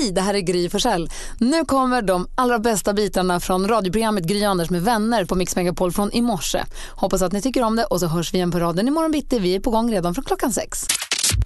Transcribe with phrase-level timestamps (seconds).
[0.00, 1.10] Hej, det här är Gry Forssell.
[1.38, 5.92] Nu kommer de allra bästa bitarna från radioprogrammet Gry Anders med vänner på Mix Megapol
[5.92, 6.64] från i morse.
[6.90, 9.38] Hoppas att ni tycker om det och så hörs vi igen på raden imorgon bitti.
[9.38, 10.86] Vi är på gång redan från klockan sex.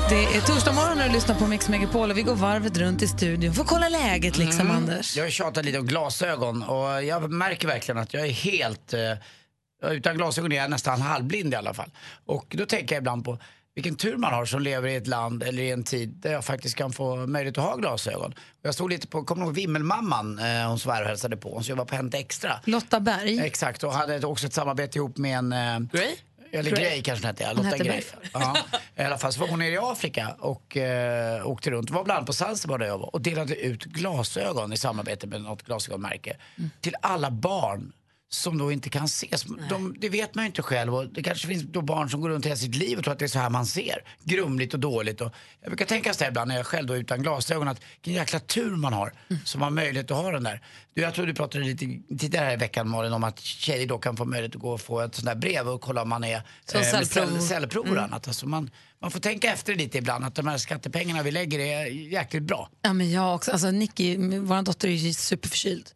[0.09, 3.03] Det är torsdag morgon och du lyssnar på Mix Megapol och vi går varvet runt
[3.03, 4.77] i studion för att kolla läget liksom, Mm.
[4.77, 5.16] Anders.
[5.16, 8.95] Jag har tjatat lite om glasögon och jag märker verkligen att jag är helt...
[8.95, 11.91] Eh, utan glasögon är jag nästan halvblind i alla fall.
[12.27, 13.39] Och då tänker jag ibland på
[13.75, 16.45] vilken tur man har som lever i ett land eller i en tid där jag
[16.45, 18.34] faktiskt kan få möjlighet att ha glasögon.
[18.62, 21.65] Jag stod lite på, kommer du ihåg Vimmelmamman, eh, hon svär och hälsade på, hon
[21.65, 22.60] som jobbar på Hänt Extra.
[22.65, 23.38] Lotta Berg.
[23.38, 25.52] Exakt, och hade också ett samarbete ihop med en...
[25.52, 26.16] Eh, Grey?
[26.52, 26.84] Eller Grey.
[26.84, 27.52] Grey kanske hon hette, ja.
[27.56, 27.88] Hon Lotta Grey.
[27.88, 28.05] Berg.
[28.32, 28.56] Ja.
[29.02, 31.91] I alla fall så var hon nere i Afrika och eh, åkte runt.
[31.91, 35.41] Var bland annat på Zanzibar där jag var och delade ut glasögon i samarbete med
[35.41, 36.37] något glasögonmärke
[36.80, 37.93] till alla barn
[38.34, 39.29] som då inte kan se.
[39.69, 42.29] De, det vet man ju inte själv och det kanske finns då barn som går
[42.29, 44.05] runt hela sitt liv och tror att det är så här man ser.
[44.24, 45.20] Grumligt och dåligt.
[45.20, 47.80] Och jag brukar tänka så här ibland när jag själv då är utan glasögon att
[47.95, 49.12] vilken jäkla tur man har
[49.45, 50.60] som har möjlighet att ha den där.
[50.95, 51.87] Du, jag tror du pratade lite
[52.19, 55.01] tidigare i veckan Malin om att tjejer då kan få möjlighet att gå och få
[55.01, 57.27] ett sånt där brev och kolla om man är Som med cellprov.
[57.27, 58.29] cell, cellprover och annat.
[58.29, 61.87] Alltså man, man får tänka efter lite ibland att de här skattepengarna vi lägger är
[61.87, 62.71] jäkligt bra.
[62.82, 63.51] Ja, men jag också.
[63.52, 65.91] Alltså, Nicky, vår dotter är ju superförkyld.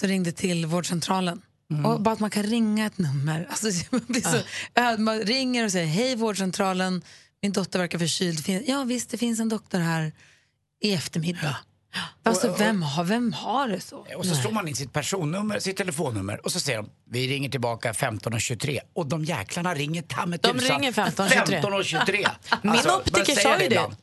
[0.00, 1.42] Så ringde till vårdcentralen.
[1.72, 1.86] Mm.
[1.86, 3.46] Och bara att man kan ringa ett nummer.
[3.50, 4.38] Alltså, blir så,
[4.74, 7.02] ja, man ringer och säger hej vårdcentralen,
[7.42, 8.62] min dotter verkar förkyld.
[8.66, 10.12] Ja visst, det finns en doktor här
[10.82, 11.56] i eftermiddag.
[12.22, 14.06] Alltså, vem, har, vem har det så?
[14.16, 17.48] Och så slår man in sitt personnummer, sitt telefonnummer och så säger de vi ringer
[17.48, 21.62] tillbaka 15.23 och de jäklarna ringer ta De ringer 15.23.
[21.62, 22.28] 15.23.
[22.62, 23.64] Min Alltså, optiker bara säga sa ju det.
[23.64, 23.94] ibland.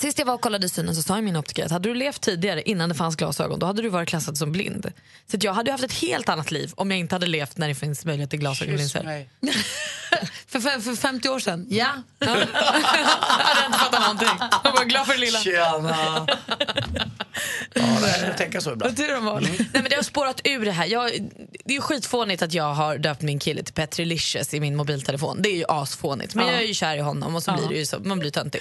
[0.00, 2.62] Sist jag var och kollade synen så sa min optiker att hade du levt tidigare
[2.62, 4.92] innan det fanns glasögon då hade du varit klassad som blind.
[5.30, 7.56] Så att jag hade ju haft ett helt annat liv om jag inte hade levt
[7.56, 9.26] när det finns möjlighet till glasögonlinser.
[10.48, 11.66] För, för, för 50 år sedan?
[11.70, 11.86] Ja.
[12.18, 12.42] jag hade
[13.66, 14.28] inte fattat någonting.
[14.64, 15.38] Jag var glad för det lilla.
[15.38, 16.26] Tjena!
[17.74, 18.90] Ja, det är att tänka så ibland.
[18.92, 19.40] Vad tur de var.
[19.40, 20.86] Nej, men det har spårat ur det här.
[20.86, 21.10] Jag,
[21.64, 25.42] det är skitfånigt att jag har döpt min kille till Petrilicious i min mobiltelefon.
[25.42, 26.34] Det är ju asfånigt.
[26.34, 26.52] Men Ja.
[26.52, 27.56] jag är ju kär i honom och så Ja.
[27.56, 28.60] blir det ju så, man blir töntig.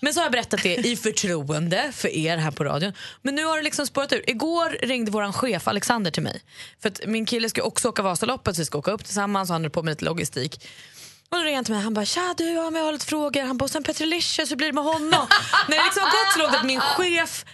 [0.00, 2.92] Men så har jag berättat det i förtroende för er här på radion.
[3.22, 4.30] Men nu har det liksom spårat ur.
[4.30, 6.42] Igår ringde vår chef Alexander till mig.
[6.82, 9.54] För att min kille ska också åka Vasaloppet så vi ska åka upp tillsammans och
[9.54, 10.68] han är på med lite logistik.
[11.28, 13.42] Och då ringer han till mig han bara “tja du, ja, jag har lite frågor”.
[13.42, 15.26] Han bara “sen Petrilicious, hur blir det med honom?”
[15.68, 17.44] När det liksom har gått så långt att min chef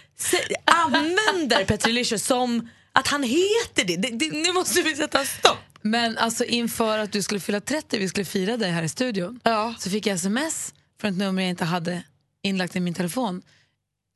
[0.65, 3.95] använder Petrilicious som att han heter det.
[3.97, 5.57] det, det nu måste vi sätta stopp.
[5.81, 9.39] Men alltså inför att du skulle fylla 30, vi skulle fira dig här i studion,
[9.43, 9.75] Ja.
[9.79, 12.03] så fick jag sms från ett nummer jag inte hade
[12.47, 13.41] inlagt i min telefon.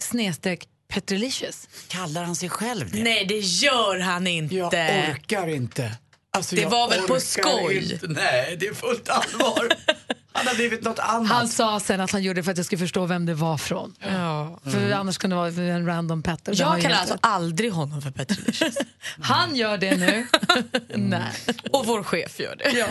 [0.03, 1.67] Snedstreck Petrilicious.
[1.87, 3.03] Kallar han sig själv det?
[3.03, 4.55] Nej det gör han inte.
[4.55, 4.73] Jag
[5.09, 5.97] orkar inte.
[6.37, 7.91] Alltså, Det jag var väl på skoj?
[7.93, 8.07] Inte.
[8.07, 9.69] Nej, det är fullt allvar.
[10.33, 11.27] Han har blivit något annat.
[11.27, 13.57] Han sa sen att han gjorde det för att jag skulle förstå vem det var
[13.57, 13.95] från.
[13.99, 14.59] Ja.
[14.63, 16.53] För annars kunde det vara en random Petter.
[16.57, 17.19] Jag kallar alltså rätt.
[17.23, 18.75] aldrig honom för Petrilicious.
[19.21, 20.27] Han gör det nu.
[20.95, 21.31] Nej.
[21.71, 22.71] Och vår chef gör det.
[22.71, 22.85] Ja.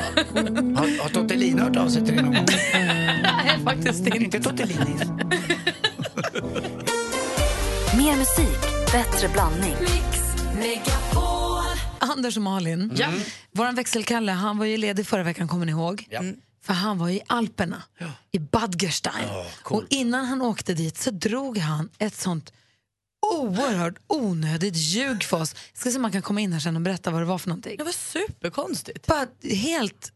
[0.80, 2.46] Har, har Tottelin hört av sig till dig någon gång?
[2.72, 4.18] Nej, faktiskt inte.
[4.18, 5.02] Inte Tottelinis.
[7.96, 8.60] Mer musik,
[8.92, 9.76] bättre blandning.
[11.98, 13.08] Anders och Malin, ja.
[13.52, 16.06] vår växelkalle, han var ju ledig förra veckan, kommer ni ihåg?
[16.10, 16.22] Ja.
[16.62, 17.82] För han var i Alperna,
[18.32, 19.28] i Bad Gerstein.
[19.64, 22.52] och innan han åkte dit så drog han ett sånt
[23.36, 25.54] oerhört onödigt ljug för oss.
[25.72, 27.38] Jag ska se om man kan komma in här sen och berätta vad det var
[27.38, 27.76] för någonting.
[27.76, 29.06] Det var superkonstigt.
[29.06, 30.12] Bara helt...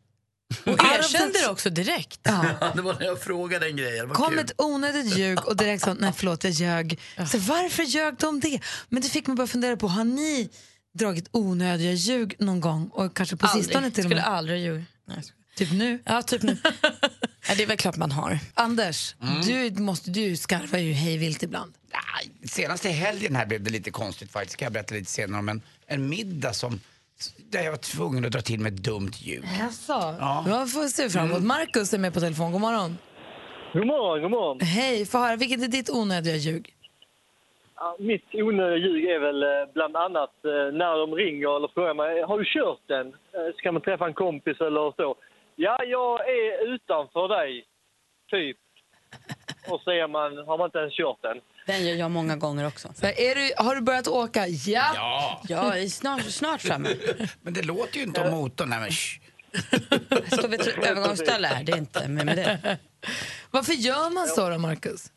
[0.67, 2.21] Och erkände det också direkt.
[2.25, 2.73] Ja.
[2.75, 4.09] Det var när jag frågade den grejen.
[4.09, 4.39] Vad kom kul.
[4.39, 7.01] ett onödigt ljug och direkt sa nej förlåt jag ljög.
[7.31, 8.61] Så varför ljög de det?
[8.89, 10.51] Men det fick mig bara fundera på, har ni
[10.95, 12.89] dragit onödiga ljug någon gång?
[12.93, 14.29] Och kanske på sistone till och Skulle med?
[14.31, 14.85] aldrig ljuga.
[15.09, 15.23] Nej.
[15.57, 15.99] Typ nu?
[16.05, 16.57] Ja, typ nu.
[17.49, 18.39] ja, det är väl klart man har.
[18.55, 19.15] Anders,
[19.47, 21.75] du, måste, du skarvar ju hej vilt ibland.
[21.93, 24.57] Nej, senaste helgen här blev det lite konstigt faktiskt.
[24.57, 26.81] Kan jag berätta lite senare om en, en middag som
[27.51, 29.45] där jag var tvungen att dra till med ett dumt ljud.
[29.61, 29.93] Jaså?
[29.93, 30.45] Ja.
[30.49, 30.67] Ja.
[30.67, 31.43] får se fram emot.
[31.43, 32.53] Markus är med på telefon.
[32.53, 32.99] God morgon.
[33.73, 34.61] God morgon, god morgon.
[34.61, 35.37] Hej, få höra.
[35.37, 36.75] Vilket är ditt onödiga ljug?
[37.77, 40.51] Ja, mitt onödiga ljug är väl eh, bland annat eh,
[40.83, 43.07] när de ringer eller frågar mig har du kört den?
[43.07, 45.17] Eh, Ska man träffa en kompis eller så?
[45.57, 47.65] Ja, jag är utanför dig,
[48.31, 48.57] typ.
[49.69, 51.41] Och så är man, har man inte ens kört den.
[51.67, 52.89] Den gör jag många gånger också.
[52.95, 54.47] Så här, är du, har du börjat åka?
[54.47, 54.93] Ja.
[54.97, 56.89] Ja, Jag är snart, snart framme.
[57.43, 58.69] men det låter ju inte om motorn.
[58.71, 59.21] Nej, men, shh.
[60.11, 62.79] Jag står vid ett övergångsställe här, det är inte med, med det.
[63.51, 65.13] Varför gör man så då, Markus?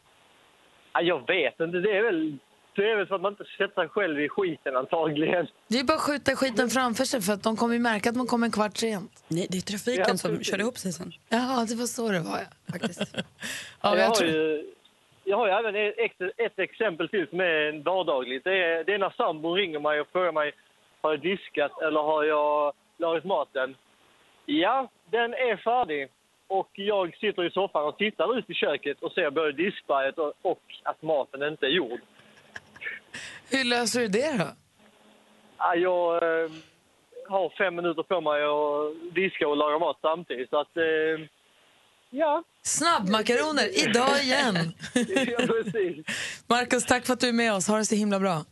[0.93, 2.37] Ja, jag vet inte, det är väl,
[2.81, 5.47] det är väl för att man inte sätter sig själv i skiten antagligen.
[5.67, 8.15] Det är bara att skjuta skiten framför sig för att de kommer ju märka att
[8.15, 9.23] man kommer en kvart sent.
[9.27, 11.11] Nej, det är trafiken Ja, som kör ihop sig sen.
[11.29, 13.01] Ja, det var så det var ja, faktiskt.
[13.81, 14.29] Ja, jag, jag har tror...
[14.29, 14.65] ju,
[15.23, 18.43] jag har ju även ett, ett exempel till som är vardagligt.
[18.43, 20.53] Det är, det är när sambon ringer mig och frågar mig
[21.01, 23.75] har jag diskat eller har jag lagat maten?
[24.45, 26.09] Ja, den är färdig.
[26.47, 30.33] Och jag sitter i soffan och tittar ut i köket och ser både diskberget och,
[30.41, 31.99] och att maten inte är gjord.
[33.49, 34.47] Hur löser du det då?
[35.57, 36.51] Ja, Jag eh,
[37.29, 40.49] har fem minuter på mig att diska och laga mat samtidigt.
[40.49, 41.27] Så att, eh,
[42.09, 42.43] ja.
[42.63, 44.55] Snabbmakaroner, idag igen.
[45.27, 46.05] ja, precis.
[46.47, 47.67] Markus, tack för att du är med oss.
[47.67, 48.45] Ha det så himla bra.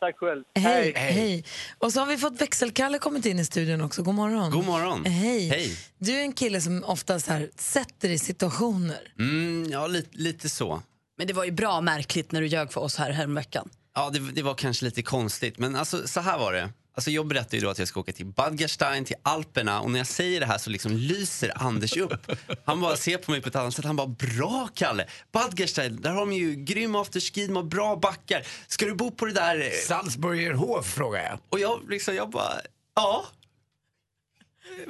[0.00, 0.44] Tack själv.
[0.54, 1.44] Hej, hej.
[1.78, 4.02] Och så har vi fått växelkalle kommit in i studion också.
[4.02, 4.50] God morgon.
[4.50, 5.04] God morgon.
[5.04, 5.48] Hej.
[5.48, 5.76] Hej.
[5.98, 9.12] Du är en kille som ofta så här, sätter i situationer.
[9.18, 10.82] Mm, ja, lite, lite så.
[11.18, 13.68] Men det var ju bra märkligt när du ljög för oss här häromveckan.
[13.94, 16.70] Ja, det, det var kanske lite konstigt, men alltså, så här var det.
[16.96, 19.98] Alltså, jag berättade ju då att jag ska åka till Badgerstein, till Alperna och när
[19.98, 22.30] jag säger det här så liksom lyser Anders upp.
[22.64, 23.84] Han bara ser på mig på ett annat sätt.
[23.84, 25.06] Han bara, bra Kalle!
[25.32, 28.46] Badgerstein, där har de ju grym afterski, de har bra backar.
[28.66, 29.70] Ska du bo på det där?
[29.86, 31.38] Salzburgerhof frågar jag.
[31.48, 32.52] Och jag liksom, jag bara,
[32.96, 33.24] ja.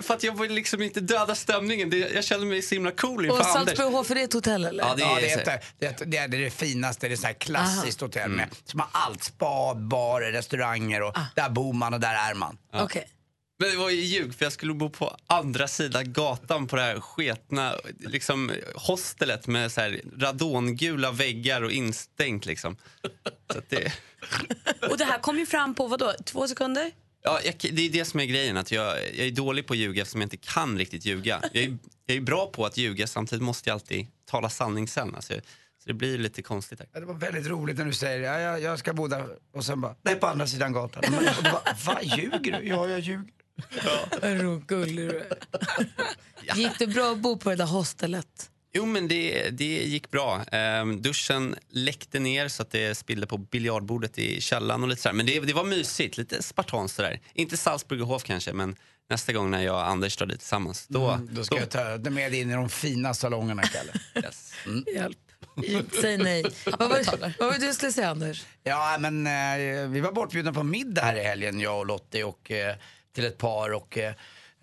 [0.03, 1.91] För att jag vill liksom inte döda stämningen.
[1.91, 3.55] Det, jag känner mig så himla cool inför Och Anders.
[3.77, 4.85] Salzburghof, är det ett hotell eller?
[4.85, 7.09] Ja, det Ja, är, det, så- är ett, det, är ett, det, är det finaste,
[7.09, 9.23] det är så här klassiskt hotell med, som har allt.
[9.25, 12.59] Spa, barer, restauranger och där bor man och där är man.
[12.73, 13.09] Okej.
[13.59, 16.83] Men det var ju ljug för jag skulle bo på andra sidan gatan på det
[16.83, 22.77] här sketna liksom, hostelet med så här radongula väggar och instängt liksom.
[23.53, 23.93] Så att det,
[24.91, 26.91] Och det här kom ju fram på, vad då, två sekunder?
[27.25, 29.79] Ja, jag, det är det som är grejen, att jag, jag är dålig på att
[29.79, 31.41] ljuga eftersom jag inte kan riktigt ljuga.
[31.53, 31.77] Jag är,
[32.07, 35.15] jag är bra på att ljuga, samtidigt måste jag alltid tala sanning sen.
[35.15, 35.35] Alltså,
[35.83, 36.79] så det blir lite konstigt.
[36.79, 36.89] Här.
[36.93, 39.65] Ja, Det var väldigt roligt när du säger ja, jag, jag ska bo där och
[39.65, 41.15] sen bara, nej på andra sidan gatan.
[41.15, 42.69] Och du bara, vad ljuger du?
[42.69, 43.33] Ja, jag ljuger.
[44.21, 45.39] Vad gullig du är.
[46.55, 48.51] Gick det bra att bo på det där hostelet?
[48.77, 50.45] Jo, men det, det gick bra.
[50.53, 55.15] Ehm, duschen läckte ner så att det spillde på biljardbordet i källaren och lite sådär.
[55.15, 57.21] Men det, det var mysigt, lite spartanskt sådär.
[57.35, 58.77] Inte Salzburgerhof kanske, men
[59.11, 61.11] nästa gång när jag och Anders drar dit tillsammans, då...
[61.11, 63.93] Mm, Då ska jag ta med dig in i de fina salongerna, Kalle.
[64.27, 64.53] yes.
[64.95, 65.19] Hjälp.
[66.01, 66.43] Säg nej.
[66.65, 68.45] vad, var, vad var det du skulle säga, Anders?
[68.63, 72.51] Ja, men eh, vi var bortbjudna på middag här i helgen, jag och Lottie, och,
[72.51, 72.77] eh,
[73.15, 73.73] till ett par.
[73.73, 74.15] Och, eh,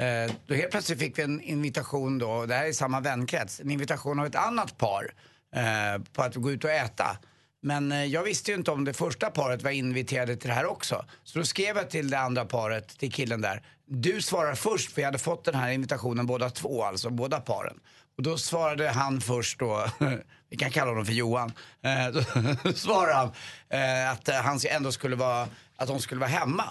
[0.02, 3.72] eh, då helt plötsligt fick vi en invitation, då, det här är samma vänkrets, en
[3.72, 5.14] invitation av ett annat par
[5.56, 7.18] eh, på att gå ut och äta.
[7.62, 10.66] Men eh, jag visste ju inte om det första paret var inviterade till det här
[10.66, 11.06] också.
[11.24, 13.62] Så då skrev jag till det andra paret, till killen där.
[13.86, 17.80] Du svarar först, för jag hade fått den här invitationen båda två, alltså båda paren.
[18.18, 19.88] Och då svarade han först då,
[20.50, 21.52] vi kan kalla honom för Johan,
[21.82, 22.08] eh,
[22.64, 23.32] då svarade han
[23.70, 26.66] eh, att eh, han ändå skulle vara, att de skulle vara hemma.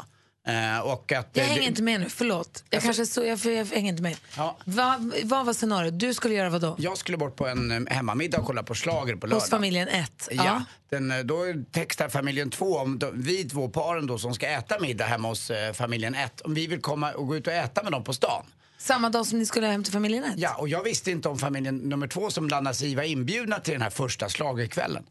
[0.46, 2.64] Eh, och att, Jag hänger det- inte med nu, förlåt.
[2.70, 4.16] Jag kanske så, jag, jag, hänger inte med.
[4.36, 4.56] Ja.
[4.64, 5.98] Vad, var scenariot?
[5.98, 6.76] Du skulle göra vad då?
[6.78, 9.40] Jag skulle bort på en eh, hemmamiddag och kolla på schlager på lördag.
[9.40, 10.28] Hos familjen 1?
[10.30, 14.48] Ja, den, eh, då textar familjen två om de, vi två paren då som ska
[14.48, 17.52] äta middag hemma hos eh, familjen 1 om vi vill komma och gå ut och
[17.52, 18.46] äta med dem på stan.
[18.78, 20.32] Samma dag som ni skulle hem till familjen 1?
[20.36, 23.72] Ja, och jag visste inte om familjen nummer två som blandas i var inbjudna till
[23.72, 25.04] den här första schlagerkvällen.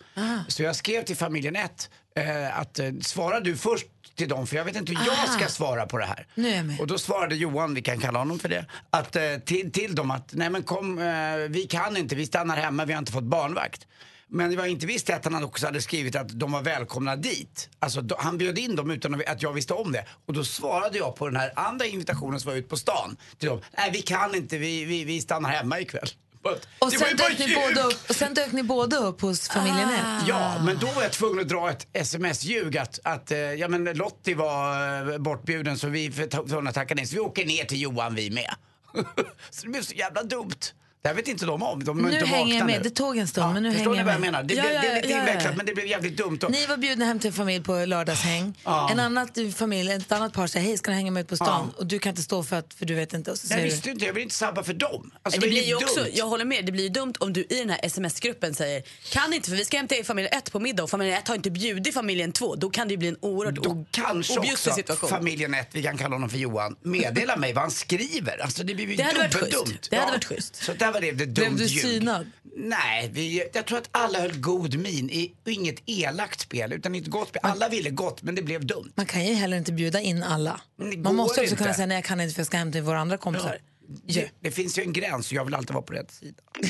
[0.48, 3.86] Så jag skrev till familjen 1 eh, att eh, svara du först
[4.20, 6.28] till dem för jag vet inte hur jag ska svara på det här.
[6.36, 6.80] Nu är jag med.
[6.80, 10.12] Och då svarade Johan, vi kan kalla honom för det, att, eh, till, till dem
[10.12, 13.24] att nej men kom, eh, vi kan inte, vi stannar hemma, vi har inte fått
[13.24, 13.88] barnvakt.
[14.32, 17.70] Men jag inte visste att han också hade skrivit att de var välkomna dit.
[17.80, 20.06] Alltså då, han bjöd in dem utan att jag visste om det.
[20.26, 23.50] Och då svarade jag på den här andra invitationen som var ute på stan till
[23.50, 23.62] dem.
[23.78, 26.10] Nej vi kan inte, vi, vi, vi stannar hemma ikväll.
[26.50, 27.58] But, Och det var sen, ju bara dök ni ljug!
[27.58, 30.00] båda upp, och sen dök ni båda upp hos familjen 1?
[30.28, 33.84] Ja, men då var jag tvungen att dra ett sms-ljug att, att eh, ja, men
[33.86, 37.06] Lottie var eh, bortbjuden så vi var tvungna att tacka nej.
[37.06, 38.56] Så vi åker ner till Johan vi med.
[39.50, 40.60] så det blev så jävla dumt.
[41.02, 41.84] Det här vet inte de om.
[41.84, 42.78] De Nu inte hänger jag med.
[42.78, 42.84] nu.
[42.84, 44.32] Det tog en stund, men nu förstår hänger ni jag vad jag med.
[44.32, 44.44] menar?
[44.44, 45.30] Det, Ja, blev, ja, det är lite ja, ja.
[45.30, 46.40] invecklat men det blev jävligt dumt.
[46.44, 48.58] Och, Ni var bjudna hem till familj på lördagshäng.
[48.92, 51.74] En annat familj, ett annat par säger hej ska ni hänga med ut på stan?
[51.78, 53.32] Och du kan inte stå för att för du vet inte.
[53.32, 55.12] Och så visste ju inte, jag vill inte sabba för dem.
[55.24, 55.84] Alltså, det var blir ju dumt.
[55.84, 58.84] också, jag håller med, det blir ju dumt om du i den här sms-gruppen säger
[59.12, 61.36] kan inte för vi ska hem till familj 1 på middag och familj 1 har
[61.36, 62.56] inte bjudit familjen 2.
[62.56, 65.10] Då kan det ju bli en oerhört Då kanske också situation.
[65.10, 68.38] familjen 1, vi kan kalla honom för Johan, meddela mig vad han skriver.
[68.44, 69.88] Alltså det blir ju Det dubbeldumt.
[69.90, 70.70] Det hade varit schysst.
[70.90, 71.82] Där var det, det dumt Blev du ljug.
[71.82, 72.32] synad?
[72.58, 77.08] Nej, vi, jag tror att alla höll god min i inget elakt spel, utan ett
[77.08, 77.40] gott spel.
[77.44, 78.92] Alla ville gott, men det blev dumt.
[78.96, 80.62] Man kan ju heller inte bjuda in alla.
[80.98, 81.56] Man måste också inte.
[81.56, 83.58] kunna säga nej jag kan inte för jag ska hem till våra andra kompisar.
[84.06, 84.14] Ja.
[84.14, 86.44] Det, det finns ju en gräns och jag vill alltid vara på rätt sida.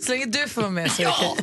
[0.00, 1.36] Så länge du får vara med så är det okej.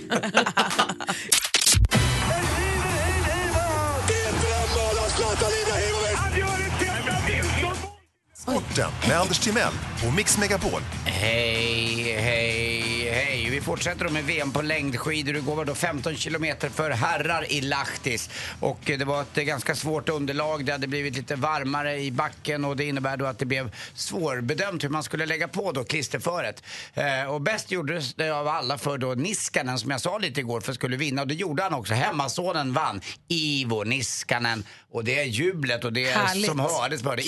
[8.41, 9.73] Sporten med Anders Timell
[10.07, 10.81] och Mix Megapol.
[11.05, 13.49] Hej, hej, hej.
[13.49, 15.35] Vi fortsätter då med VM på längdskidor.
[15.35, 18.29] Igår var då 15 kilometer för herrar i Lahtis.
[18.59, 20.65] Och det var ett ganska svårt underlag.
[20.65, 24.83] Det hade blivit lite varmare i backen och det innebär då att det blev svårbedömt
[24.83, 26.63] hur man skulle lägga på då klisterföret.
[26.93, 30.61] Eh, och bäst gjordes det av alla för då Niskanen som jag sa lite igår
[30.61, 31.93] för skulle vinna och det gjorde han också.
[31.93, 33.01] Hemmasonen vann.
[33.27, 34.63] Ivo Niskanen.
[34.91, 36.45] Och det är jublet och det är Härligt.
[36.45, 37.21] som hördes bara det.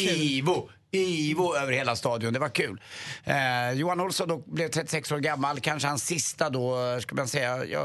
[0.93, 1.33] Ivo!
[1.33, 2.81] Ivo över hela stadion, det var kul.
[3.23, 7.27] Eh, Johan Olsson då blev 36 år gammal, kanske hans sista då, eh, ska man
[7.27, 7.81] säga, ja,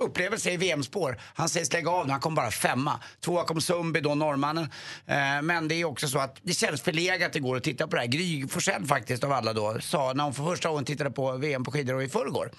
[0.00, 1.20] upplevelse i VM-spår.
[1.34, 3.00] Han sägs lägga av nu, han kom bara femma.
[3.20, 4.64] Tvåa kom Sundby då, norrmannen.
[5.06, 8.02] Eh, men det är också så att det känns förlegat igår att titta på det
[8.02, 8.08] här.
[8.08, 11.64] Gry Forssell faktiskt av alla då, sa när hon för första gången tittade på VM
[11.64, 12.50] på skidor och i förrgår.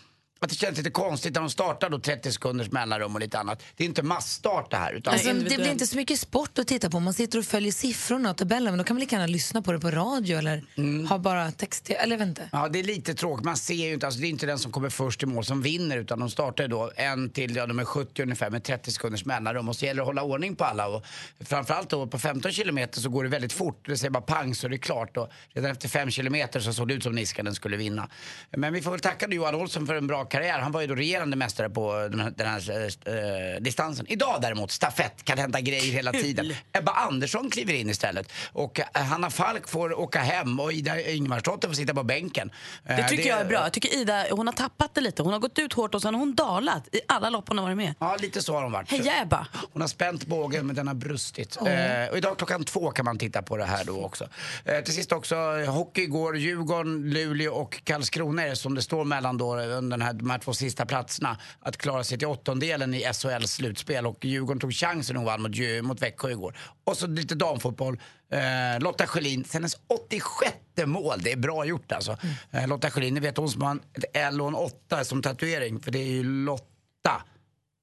[0.43, 3.63] Att det känns lite konstigt när de startar då 30 sekunders mellanrum och lite annat.
[3.77, 4.93] Det är inte massstart det här.
[4.93, 7.00] Utan Alltså, det blir inte så mycket sport att titta på.
[7.00, 8.71] Man sitter och följer siffrorna och tabellen.
[8.71, 11.07] Men då kan man lika gärna lyssna på det på radio eller Mm.
[11.07, 11.89] ha bara text.
[11.89, 12.50] Eller jag inte.
[12.51, 13.45] Ja, det är lite tråkigt.
[13.45, 15.62] Man ser ju inte, alltså det är inte den som kommer först i mål som
[15.62, 19.25] vinner utan de startar då en till, ja de är 70 ungefär med 30 sekunders
[19.25, 21.05] mellanrum och så gäller det att hålla ordning på alla och
[21.45, 23.83] framförallt då på 15 kilometer så går det väldigt fort.
[23.88, 26.88] Det säger bara pang så är det klart och redan efter 5 kilometer så såg
[26.88, 28.10] det ut som Niskanen skulle vinna.
[28.57, 30.60] Men vi får väl tacka Johan Olsson för en bra karriär.
[30.60, 34.06] Han var ju då regerande mästare på den här, eh, distansen.
[34.10, 36.54] Idag däremot, stafett, kan hända grejer hela tiden.
[36.74, 41.68] Ebba Andersson kliver in istället och eh, Hanna Falk får åka hem och Ida Ingemarsdotter
[41.68, 42.52] får sitta på bänken.
[42.86, 43.64] Eh, Det tycker jag är bra.
[43.64, 45.24] Jag tycker Ida hon har tappat det lite.
[45.24, 47.66] Hon har gått ut hårt och sen har hon dalat i alla lopp hon har
[47.66, 47.94] varit med.
[48.00, 48.92] Ja, lite så har hon varit.
[48.92, 49.48] Heja Ebba!
[49.74, 51.58] Hon har spänt bågen men den har brustit.
[51.58, 54.28] Eh, och idag klockan två kan man titta på det här då också.
[54.66, 58.82] Eh, till sist också, eh, hockey igår, Djurgården, Luleå och Karlskrona är det som det
[58.82, 61.38] står mellan då under den här, de här två sista platserna.
[61.60, 65.51] Att klara sig till åttondelen i SHLs slutspel och Djurgården tog chansen och vann mot,
[65.84, 66.58] mot Växjö igår.
[66.84, 68.00] Och så lite damfotboll.
[68.32, 71.22] Eh, Lotta Schelin, hennes 86 mål.
[71.22, 72.18] Det är bra gjort alltså.
[72.51, 75.80] Eh, Lotta Schelin, ni vet hon som har ett L och en 8 som tatuering.
[75.80, 77.24] För det är ju Lotta.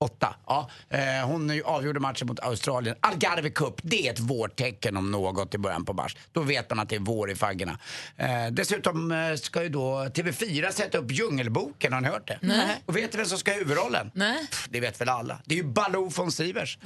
[0.00, 0.35] Åtta.
[0.47, 0.71] Ja.
[0.90, 2.97] Eh, hon avgjorde matchen mot Australien.
[3.00, 6.17] Algarve Cup, det är ett vårtecken om något i början på mars.
[6.33, 7.78] Då vet man att det är vår i faggorna.
[8.17, 12.38] Eh, dessutom eh, ska ju då TV4 sätta upp Djungelboken, har ni hört det?
[12.43, 12.83] Nej.
[12.87, 14.11] Och vet du vem som ska ha huvudrollen?
[14.14, 14.47] Nej.
[14.50, 15.38] Pff, Det vet väl alla.
[15.45, 16.78] Det är ju Baloo von Sivers.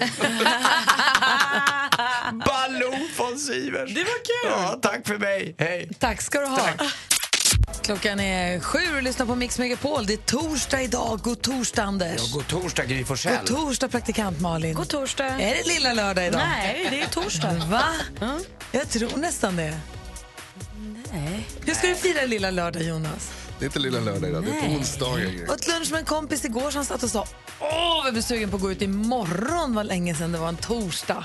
[2.33, 3.95] Baloo von Sivers.
[3.95, 4.51] Det var kul.
[4.51, 5.55] Ja, tack för mig.
[5.59, 5.91] Hej.
[5.99, 6.69] Tack ska du ha.
[7.83, 10.07] Klockan är sju och lyssnar på Mix Megapol.
[10.07, 11.21] Det är torsdag idag.
[11.23, 12.17] God torsdag, Anders.
[12.19, 13.37] Ja, god torsdag, Gry Forssell.
[13.37, 14.75] God torsdag, praktikant Malin.
[14.75, 15.25] God torsdag.
[15.25, 16.41] Är det lilla lördag idag?
[16.41, 17.53] Nej, det är torsdag.
[17.71, 17.85] Va?
[18.73, 19.79] Jag tror nästan det.
[21.13, 21.49] Nej.
[21.67, 23.33] Hur ska du fira lilla lördag, Jonas?
[23.59, 25.39] Det är inte lilla lördag idag, det är onsdagen.
[25.39, 27.27] Jag åt lunch med en kompis igår som satt och sa
[27.61, 29.75] Åh, jag blir sugen på att gå ut imorgon.
[29.75, 31.25] Vad länge sedan det var en torsdag.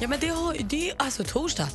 [0.00, 1.68] Ja, men det, har, det är alltså torsdag.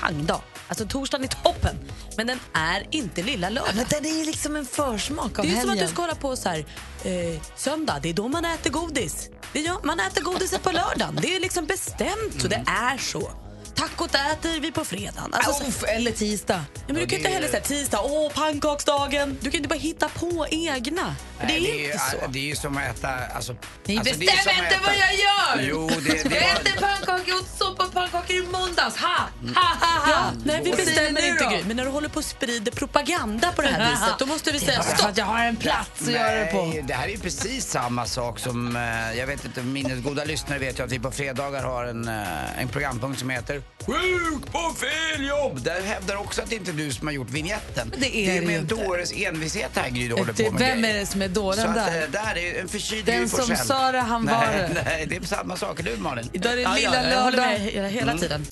[0.00, 0.40] Pang då.
[0.68, 1.76] Alltså torsdagen är toppen.
[2.16, 3.72] Men den är inte lilla lördag.
[3.74, 5.60] Men den är ju liksom en försmak av Det är helgen.
[5.62, 6.58] som att du ska hålla på så här,
[7.04, 9.28] eh, söndag, det är då man äter godis.
[9.52, 11.18] Det gör, man äter godiset på lördagen.
[11.22, 13.30] Det är liksom bestämt så, det är så.
[13.74, 15.34] Tacot äter vi på fredagen.
[15.34, 16.64] Alltså, så, Uff, eller tisdag.
[16.74, 19.38] ja, men du kan inte heller säga tisdag, åh pannkaksdagen.
[19.40, 21.14] Du kan inte bara hitta på egna.
[21.40, 22.16] För det är, Nej, inte så.
[22.28, 23.08] Det är ju som att äta...
[23.34, 25.68] Alltså, Ni alltså, det är bestämmer inte äta- vad jag gör!
[25.70, 28.96] Jo, det, det Jag äter pannkakor, jag åt soppa pannkakor i måndags.
[28.96, 29.08] Ha!
[29.54, 30.10] Ha, ha, ha!
[30.10, 31.44] Ja, nej, vi bestämmer inte?
[31.44, 31.62] Gry.
[31.66, 34.60] Men när du håller på och sprider propaganda på det här viset, då måste vi
[34.60, 35.08] säga stopp.
[35.10, 36.62] att jag har en plats att göra det på.
[36.66, 40.58] Nej, det här är ju precis samma sak som, eh, jag vet inte, minnesgoda lyssnare
[40.58, 44.74] vet ju att vi på fredagar har en, eh, en programpunkt som heter Sjuk på
[44.76, 45.62] fel jobb!
[45.62, 47.92] Där hävdar också att det inte är du som har gjort vignetten.
[47.98, 50.94] Det är det är med dåres envishet här Gry du håller på med vem grejer.
[50.96, 52.02] är det som är dåren att, där?
[52.02, 54.82] eh, där är en förkyld Den Gry som sa det, han nej, var det.
[54.84, 55.80] Nej, det är samma sak.
[55.86, 56.30] Hur Malin?
[56.32, 57.58] Idag är det lilla lördag.
[57.58, 58.46] hela, hela tiden.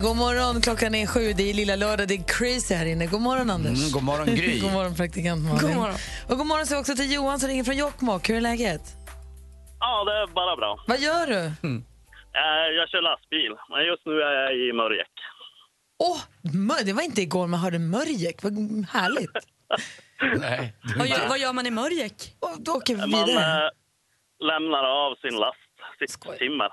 [0.00, 1.32] God morgon, klockan är sju.
[1.32, 2.08] Det är lilla lördag.
[2.08, 3.06] Det är crazy här inne.
[3.06, 3.78] God morgon, Anders.
[3.78, 4.60] Mm, god morgon, Gry.
[4.62, 5.60] god morgon, praktikant Malin.
[5.60, 5.96] God morgon.
[6.28, 8.28] Och god morgon säger också till Johan som ringer från Jokkmokk.
[8.30, 8.82] Hur är läget?
[9.80, 10.84] Ja, det är bara bra.
[10.86, 11.44] Vad gör du?
[11.44, 11.52] Eh,
[12.78, 15.10] Jag kör lastbil, men just nu är jag i Mörjek.
[15.98, 16.20] Åh,
[16.54, 18.42] mör- det var inte igår man hörde Mörjek.
[18.42, 18.52] Vad
[18.92, 19.30] härligt.
[20.40, 20.74] Nej.
[20.98, 22.14] Vad gör, vad gör man i Mörjek?
[22.40, 23.64] Och då åker vi Man vidare.
[23.66, 23.70] eh,
[24.46, 25.58] lämnar av sin last,
[25.98, 26.68] sitt timmer.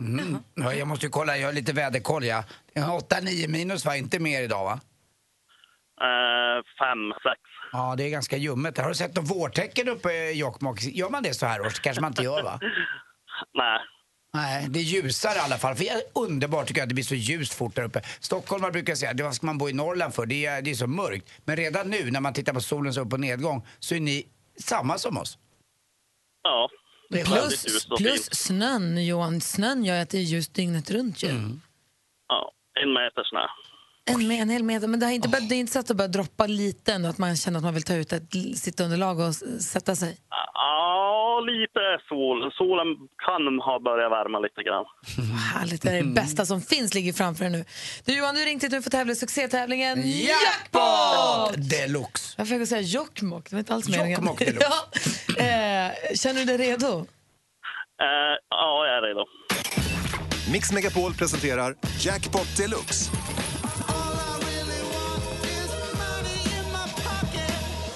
[0.00, 0.36] Mm.
[0.54, 2.24] Ja, jag måste ju kolla, jag har lite väderkoll.
[2.24, 2.44] Ja.
[2.74, 3.96] Det är 8-9 minus va?
[3.96, 4.80] Inte mer idag va?
[6.00, 7.40] Eh, Fem, sex.
[7.72, 8.78] Ja, det är ganska ljummet.
[8.78, 10.82] Har du sett något vårtecken uppe i Jokkmokk?
[10.82, 11.80] Gör man det så här års?
[11.80, 12.58] kanske man inte gör va?
[13.54, 13.78] Nej.
[14.34, 15.74] Nej, det är ljusare i alla fall.
[15.74, 18.02] För är underbart tycker jag att det blir så ljust fort där uppe.
[18.20, 20.26] Stockholmare brukar säga, det vad ska man bo i Norrland för?
[20.26, 21.30] Det är, det är så mörkt.
[21.44, 24.26] Men redan nu när man tittar på solens upp och nedgång så är ni
[24.60, 25.38] samma som oss.
[26.42, 26.68] Ja.
[27.10, 29.40] Det är väldigt Plus, plus snön, Johan.
[29.40, 31.30] Snön gör att det är ljust dygnet runt ju.
[31.30, 31.60] Mm.
[32.28, 33.46] Ja, en meter snö.
[34.06, 35.86] En, med, en hel meter, men det, har inte, börjat- det är inte så att
[35.86, 38.54] det börjar droppa lite ändå, att man känner att man vill ta ut ett l-
[38.56, 40.16] sittunderlag och sätta sig?
[40.54, 42.52] Ja, lite sol.
[42.52, 42.86] Solen
[43.26, 44.84] kan ha börjat värma lite grann.
[45.54, 47.64] Härligt, det är det bästa som finns ligger framför er nu.
[48.04, 51.70] Du Johan, du har ringt hit nu för tävla i succétävlingen Jackpot!
[51.70, 52.34] Deluxe.
[52.38, 54.10] Jag fick säga Jokkmokk, det var inte alls meningen.
[54.10, 54.66] Jokkmokk deluxe.
[55.28, 55.34] ja.
[55.44, 56.98] eh, känner du dig redo?
[58.00, 58.06] Eh,
[58.50, 59.24] ja, jag är redo.
[60.52, 63.10] Mix Megapol presenterar Jackpot Deluxe.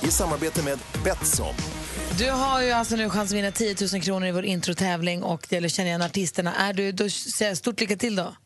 [0.09, 1.55] I samarbete med Betsson.
[2.19, 5.47] Du har ju alltså nu chans att vinna 10 000 kronor i vår introtävling och
[5.49, 6.55] det gäller att känna igen artisterna.
[6.55, 8.37] Är du, då säger jag stort lycka till då.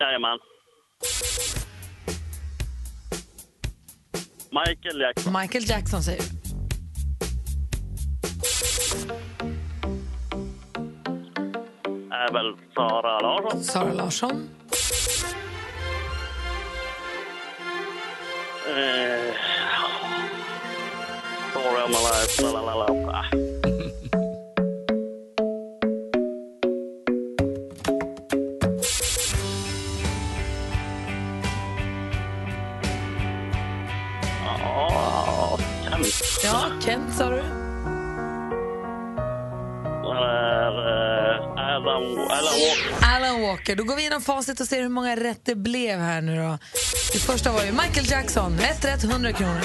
[0.00, 0.38] Jajamän.
[4.50, 5.40] Michael Jackson.
[5.40, 6.26] Michael Jackson säger du.
[12.14, 13.64] Är väl Sara Larsson.
[13.64, 14.48] Sara Larsson.
[18.66, 19.34] Eh,
[21.50, 22.40] Story of my life.
[22.42, 24.32] La, la, la, la.
[34.42, 35.58] Ja,
[35.90, 36.06] Kent.
[36.44, 37.38] Ja, Kent sa du.
[37.38, 37.44] Eh,
[41.56, 43.06] Alan Walker.
[43.16, 43.76] Alan Walker.
[43.76, 46.58] Då går vi igenom facit och ser hur många rätt det blev här nu då.
[47.12, 49.60] Det första var ju Michael Jackson, 1 rätt 100 kronor.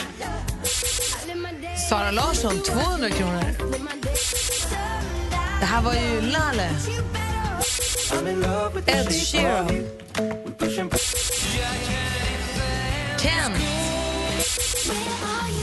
[1.90, 3.44] Sara Larsson, 200 kronor.
[5.60, 6.70] Det här var ju Lale.
[8.86, 9.68] Ed Sheeran.
[13.20, 13.56] Kent.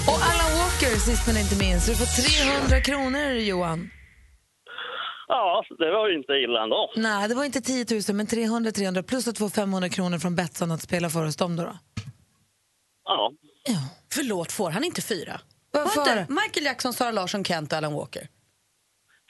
[0.06, 1.86] Och Alan Walker, sist men inte minst.
[1.86, 3.90] Du får 300 kronor, Johan.
[5.28, 6.92] Ja, det var ju inte illa ändå.
[6.96, 10.36] Nej, det var inte 10 000, men 300 300 plus att få 500 kronor från
[10.36, 11.62] Betsson att spela för oss dem då.
[11.62, 11.78] då.
[13.04, 13.32] Ja.
[14.12, 15.40] Förlåt, får han inte fyra?
[15.70, 16.00] Varför?
[16.00, 18.28] Var inte Michael Jackson, Sara Larsson, Kent och Alan Walker?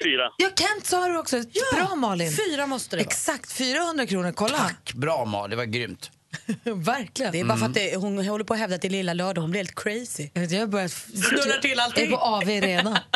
[0.04, 0.30] Fyra.
[0.36, 1.42] Ja, Kent sa du också.
[1.76, 2.32] Bra, Malin.
[2.32, 3.06] Fyra måste det vara.
[3.06, 4.32] Exakt, 400 kronor.
[4.32, 4.70] Kolla.
[4.94, 6.10] Bra Mal, det var grymt.
[6.64, 7.32] Verkligen.
[7.32, 9.14] Det är bara för att det, hon håller på att hävda att det är lilla
[9.14, 9.42] lördag.
[9.42, 10.28] Hon blir helt crazy.
[10.34, 10.90] Jag har börjat...
[10.90, 12.04] Snurrar till allting.
[12.04, 12.98] Jag är på AV redan.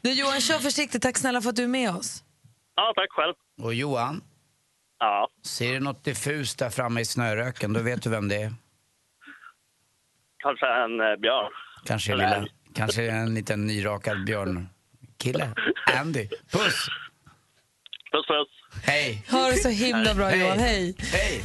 [0.00, 1.02] Du, Johan, kör försiktigt.
[1.02, 2.24] Tack snälla för att du är med oss.
[2.76, 3.34] Ja, tack själv.
[3.62, 4.22] Och Johan,
[4.98, 5.28] Ja.
[5.44, 8.52] ser du något diffust där framme i snöröken, då vet du vem det är.
[10.42, 11.52] Kanske en eh, björn.
[11.84, 12.50] Kanske, Eller lilla, älg.
[12.74, 15.54] kanske en liten nyrakad björnkille.
[16.00, 16.88] Andy, puss!
[18.12, 18.48] Puss, puss.
[18.84, 19.24] Hej!
[19.30, 20.40] Ha det så himla bra, Hej.
[20.40, 20.58] Johan.
[20.58, 20.94] Hej.
[20.98, 21.44] Hej!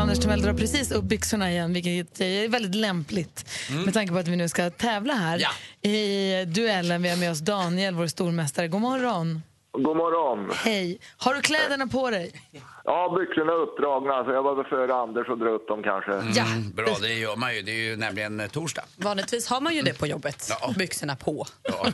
[0.00, 3.48] Anders Timell drar precis upp byxorna igen, vilket är väldigt lämpligt
[3.84, 5.90] med tanke på att vi nu ska tävla här Ja.
[5.90, 7.02] i duellen.
[7.02, 8.68] Vi har med oss Daniel, vår stormästare.
[8.68, 9.42] God morgon.
[9.72, 10.50] God morgon.
[10.64, 10.98] Hej.
[11.16, 12.32] Har du kläderna på dig?
[12.84, 16.12] Ja, byxorna är uppdragna, så jag var väl före Anders och dra upp dem kanske.
[16.12, 17.62] Mm, bra, det gör man ju.
[17.62, 18.84] Det är ju nämligen eh, torsdag.
[18.96, 20.46] Vanligtvis har man ju det på jobbet.
[20.60, 20.74] Ja.
[20.78, 21.46] Byxorna på.
[21.62, 21.86] Ja.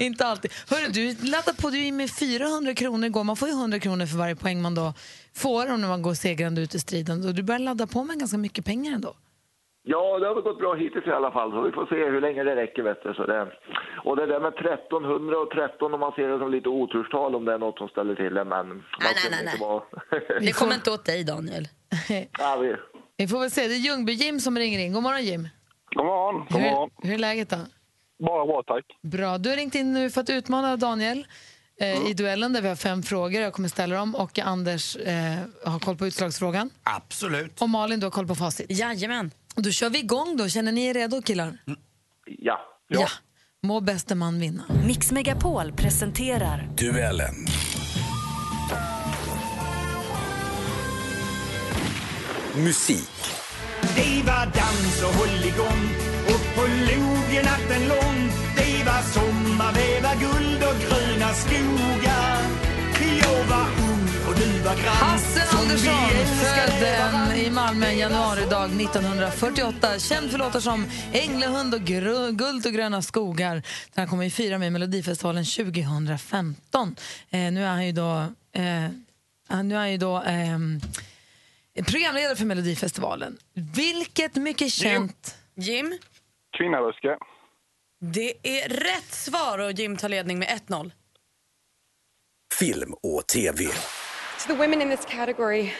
[0.00, 0.52] Inte alltid.
[0.68, 3.24] Hörru, du laddade på du in med 400 kronor igår.
[3.24, 4.94] Man får ju 100 kronor för varje poäng man då
[5.34, 7.34] får om man går segrande ut i striden.
[7.34, 9.14] Du börjar ladda på med ganska mycket pengar ändå.
[9.92, 12.20] Ja, det har väl gått bra hittills i alla fall, så vi får se hur
[12.20, 12.82] länge det räcker.
[12.82, 13.14] Vet du.
[13.14, 13.52] Så det...
[14.04, 17.44] Och det där med 1300 och 13, om man ser det som lite oturstal, om
[17.44, 18.68] det är något som ställer till det, men...
[18.68, 19.58] nej, nej, inte nej.
[19.60, 19.82] Vara...
[20.46, 21.68] Det kommer inte åt dig, Daniel.
[22.38, 22.76] ja, vi...
[23.16, 23.68] Vi får väl se.
[23.68, 24.92] Det är Ljungby-Jim som ringer in.
[24.92, 25.48] God morgon Jim.
[25.94, 26.46] God morgon.
[26.50, 26.90] God morgon.
[26.96, 27.56] Hur, hur är läget då?
[28.26, 28.84] Bara bra, tack.
[29.02, 29.38] Bra.
[29.38, 31.26] Du har ringt in nu för att utmana Daniel
[31.80, 33.40] eh, i duellen där vi har fem frågor.
[33.40, 36.70] Jag kommer ställa dem och Anders eh, har koll på utslagsfrågan.
[36.82, 37.62] Absolut.
[37.62, 38.66] Och Malin, du har koll på facit.
[38.70, 39.30] Jajamän.
[39.58, 40.48] Och då kör vi igång då.
[40.48, 41.58] Känner ni er redo killar?
[42.26, 42.60] Ja.
[42.88, 43.08] Ja.
[43.62, 44.64] Må bäste man vinna.
[44.86, 47.34] Mix Megapol presenterar Duellen.
[52.56, 53.18] Musik.
[53.96, 55.82] Det var dans och håll igång
[56.28, 62.67] upp på logen natten lång Det var sommar, det var guld och gröna skogar
[64.66, 65.94] Hasse Andersson
[66.26, 69.98] född i Malmö en januaridag 1948.
[69.98, 73.54] Känd för låtar som Änglahund och Guld och gröna skogar.
[73.54, 73.62] Den
[73.96, 76.96] här kommer ju fira med i Melodifestivalen 2015.
[77.30, 78.16] Eh, nu är han ju då,
[78.52, 80.80] eh, nu är han ju då ehm,
[81.86, 83.38] programledare för Melodifestivalen.
[83.76, 85.36] Vilket mycket känt...
[85.54, 85.98] Jim?
[86.58, 87.18] Kvinnaröska.
[88.00, 90.90] Det är rätt svar och Jim tar ledning med 1-0.
[92.58, 93.64] Film och TV.
[94.38, 95.72] To the women in this category,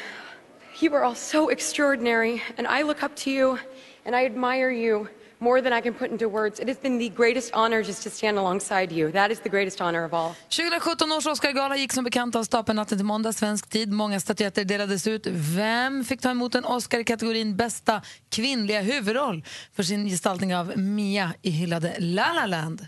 [0.81, 3.59] you are all so extraordinary, and I look up to you
[4.05, 5.07] and I admire you
[5.41, 6.59] more than I can put into words.
[6.61, 9.13] It has been the greatest honor just to stand alongside you.
[9.13, 10.35] That is the greatest honor of all.
[10.49, 13.93] 2017 års Oscargala gick som bekant av stapeln natten till måndag svensk tid.
[13.93, 15.27] Många statyetter delades ut.
[15.27, 20.79] Vem fick ta emot en Oscar i kategorin bästa kvinnliga huvudroll för sin gestaltning av
[20.79, 22.87] Mia i hyllade La La Land?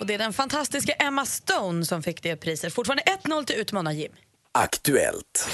[0.00, 2.74] Och det är den fantastiska Emma Stone som fick det priset.
[2.74, 4.12] Fortfarande 1-0 till utmanar Jim.
[4.52, 5.48] Aktuellt.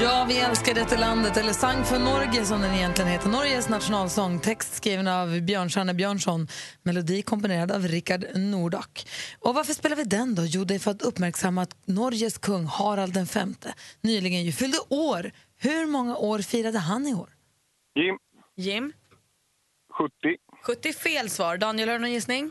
[0.00, 3.28] Ja, vi älskar detta landet, eller Sang för Norge som den egentligen heter.
[3.28, 6.48] Norges nationalsång, text skriven av Björnstjerne Björnsson,
[6.82, 9.06] melodi komponerad av Rickard Nordock.
[9.38, 10.44] Och varför spelar vi den då?
[10.44, 13.40] Jo, det är för att uppmärksamma att Norges kung Harald V
[14.00, 15.32] nyligen ju fyllde år.
[15.64, 17.30] Hur många år firade han i år?
[17.94, 18.18] Jim.
[18.56, 18.92] Jim?
[19.98, 20.12] 70.
[20.62, 21.56] 70 fel svar.
[21.56, 22.50] Daniel, har du någon gissning?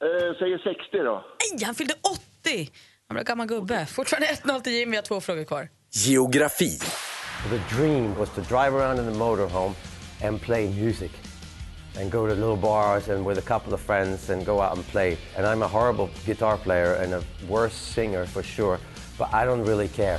[0.00, 1.24] Eh, säger 60 då.
[1.52, 1.94] Nej, han fyllde
[2.42, 2.70] 80!
[3.08, 3.86] Han blev gammal gubbe.
[3.86, 4.90] Fortfarande 1-0 till Jim.
[4.90, 5.68] Vi har två frågor kvar.
[5.90, 6.78] Geografi.
[7.50, 9.74] The dream was to drive around in the motorhome
[10.24, 11.10] and play music
[12.00, 14.86] and go to little bars and with a couple of friends and go out and
[14.86, 15.16] play.
[15.36, 18.78] And I'm a horrible guitar player and a worse singer for sure,
[19.18, 20.18] but I don't really care.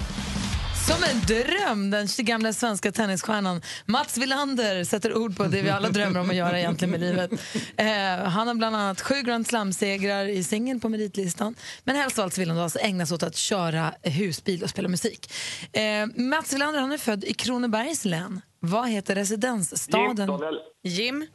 [0.87, 5.89] Som en dröm, den gamla svenska tennisstjärnan Mats Wilander sätter ord på det vi alla
[5.89, 7.31] drömmer om att göra egentligen med livet.
[7.77, 11.55] Eh, han har bland annat sju Grand Slam-segrar i singeln på meritlistan.
[11.83, 14.87] Men helst av allt vill han alltså ägna sig åt att köra husbil och spela
[14.89, 15.33] musik.
[15.73, 18.41] Eh, Mats Wilander han är född i Kronobergs län.
[18.59, 20.29] Vad heter residensstaden?
[20.83, 21.27] Jim?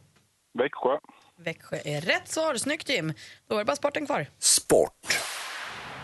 [0.59, 0.97] Växjö.
[1.39, 2.55] Växjö är rätt svar.
[2.55, 3.13] Snyggt Jim.
[3.49, 4.27] Då är det bara sporten kvar.
[4.39, 5.17] Sport.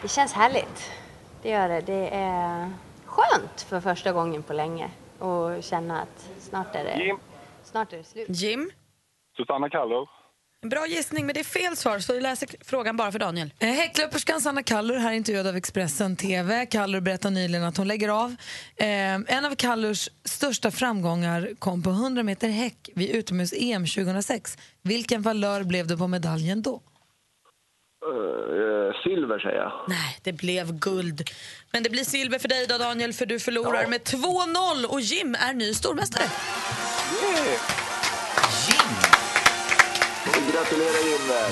[0.02, 0.92] Det känns härligt.
[1.44, 1.82] Det gör det.
[1.82, 2.72] Det är
[3.14, 7.18] skönt för första gången på länge och känna att snart är det, Jim.
[7.64, 8.28] snart är det slut.
[8.30, 8.72] Jim?
[9.38, 10.08] Susanna Kallur.
[10.62, 13.54] En bra gissning, men det är fel svar, så vi läser frågan bara för Daniel.
[13.60, 16.66] Eh, Häcklöperskan Sanna Kallur, här intervjuad av Expressen TV.
[16.66, 18.36] Kallur berättar nyligen att hon lägger av.
[18.76, 24.58] Eh, en av Kallurs största framgångar kom på 100 meter häck vid utomhus-EM 2006.
[24.82, 26.82] Vilken valör blev det på medaljen då?
[28.04, 29.72] Eh, silver säger jag.
[29.88, 31.30] Nej, det blev guld.
[31.72, 35.36] Men det blir silver för dig då, Daniel, för du förlorar med 2-0 och Jim
[35.36, 36.24] är ny stormästare.
[40.54, 41.50] Gratulerar Jim där.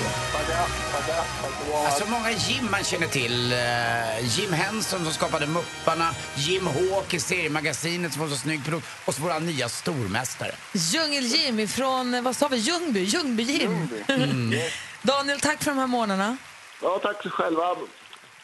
[1.86, 3.52] Alltså många Jim man känner till.
[3.52, 8.86] Eh, Jim Henson som skapade Mupparna, Jim Hawk i seriemagasinet som var så snygg produkt
[9.04, 10.52] och så vår nya stormästare.
[10.72, 13.04] Djungel-Jim ifrån, vad sa vi, Ljungby?
[13.04, 13.88] Ljungby-Jim.
[14.08, 14.52] Mm.
[15.02, 16.36] Daniel, tack för de här månaderna.
[16.82, 17.76] Ja, tack själva.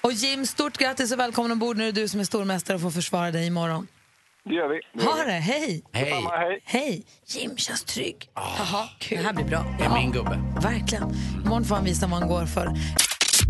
[0.01, 1.77] Och Jim, stort grattis och välkommen ombord.
[1.77, 3.87] Nu är det du som är stormästare och får försvara dig imorgon.
[4.45, 4.81] Det gör vi.
[4.95, 5.25] Det gör Ha vi.
[5.33, 5.83] det, hej!
[5.93, 6.11] Hej.
[6.11, 6.61] Samma, hej.
[6.65, 7.07] Hej!
[7.27, 8.31] Jim känns trygg.
[8.35, 9.19] Jaha, kul.
[9.19, 9.65] Det här blir bra.
[9.79, 10.41] Det är min gubbe.
[10.63, 11.03] Verkligen.
[11.45, 12.71] Imorgon får han visa vad han går för.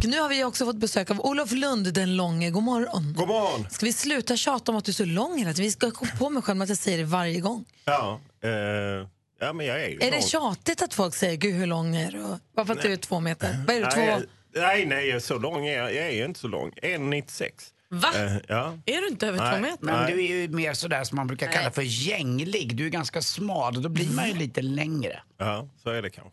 [0.05, 2.51] Nu har vi också fått besök av Olof Lund den långe.
[2.51, 3.15] God morgon.
[3.17, 3.67] God morgon.
[3.71, 5.65] Ska vi sluta tjata om att du är så lång hela tiden?
[5.65, 7.65] Vi ska komma på mig själv med att jag säger det varje gång.
[7.85, 9.09] Ja, eh,
[9.41, 12.13] ja men jag är ju Är det tjatigt att folk säger gud hur lång är
[12.13, 12.39] du?
[12.57, 13.65] Bara för att du är två meter.
[13.67, 14.01] Vad är du, två?
[14.01, 15.95] Nej, nej, nej, så lång är jag.
[15.95, 16.71] Jag är ju inte så lång.
[16.83, 17.51] 1,96.
[17.91, 18.09] Va?
[18.17, 18.79] Eh, ja.
[18.87, 19.53] Är du inte över Nej.
[19.55, 19.85] två meter?
[19.85, 22.77] Men du är ju mer sådär som man brukar kalla för gänglig.
[22.77, 25.21] Du är ganska smal och då blir man ju lite längre.
[25.39, 26.33] ja, så är det kanske.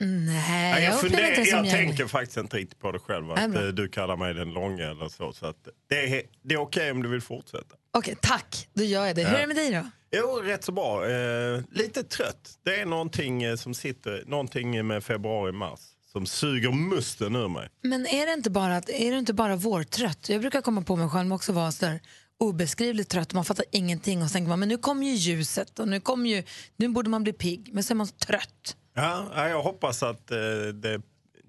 [0.00, 2.98] Nej, Nej, jag, jag upplever inte det som jag tänker faktiskt inte riktigt på det
[2.98, 3.26] själv.
[3.26, 3.62] Nej, Att bra.
[3.62, 5.32] eh, du kallar mig den långa eller så.
[5.32, 7.76] så att det är, det är okej om du vill fortsätta.
[7.96, 8.68] Okej, tack.
[8.74, 9.24] Då gör jag det.
[9.24, 9.90] Hur är det med dig då?
[10.18, 11.10] Jo, rätt så bra.
[11.10, 12.58] Eh, lite trött.
[12.64, 15.80] Det är någonting eh, som sitter, någonting med februari-mars
[16.12, 17.68] som suger musten ur mig.
[17.82, 20.28] Men är det inte bara, att, är det inte bara vårtrött?
[20.28, 22.00] Jag brukar komma på mig själv också vara så där
[22.38, 23.32] obeskrivligt trött.
[23.32, 26.30] Man fattar ingenting och så tänker man men nu kommer ju ljuset och nu, kommer
[26.30, 26.42] ju,
[26.76, 27.70] nu borde man bli pigg.
[27.72, 28.76] Men så är man trött.
[28.94, 30.36] Ja, ja, jag hoppas att eh,
[30.74, 31.00] det,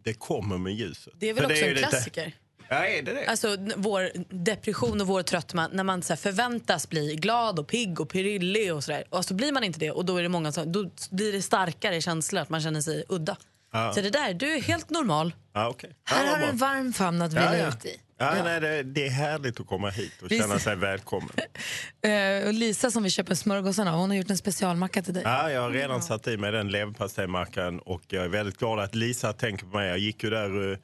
[0.03, 1.13] det kommer med ljuset.
[1.17, 2.33] Det är väl För också ju en lite- klassiker?
[2.69, 3.25] Ja, är det det?
[3.25, 4.09] Alltså vår
[4.43, 8.73] depression och vår tröttma, när man så här, förväntas bli glad och pigg och pirillig
[8.73, 9.03] och sådär.
[9.09, 11.41] Och så blir man inte det och då är det många som, då blir det
[11.41, 13.37] starkare känslor att man känner sig udda.
[13.73, 13.93] Ja.
[13.93, 15.35] Så det där, du är helt normal.
[15.53, 15.95] Ja, okej.
[16.03, 17.67] Här ja, har du en varm famn att vila ja, ja.
[17.67, 17.99] ut i.
[18.19, 21.29] Ja, Nej, det, det är härligt att komma hit och känna sig välkommen.
[22.47, 25.23] Och Lisa som vi köper smörgåsarna hon har gjort en specialmacka till dig.
[25.25, 28.95] Ja, jag har redan satt i mig den leverpastejmackan och jag är väldigt glad att
[28.95, 29.87] Lisa tänker på mig.
[29.89, 30.77] Jag gick ju där eh,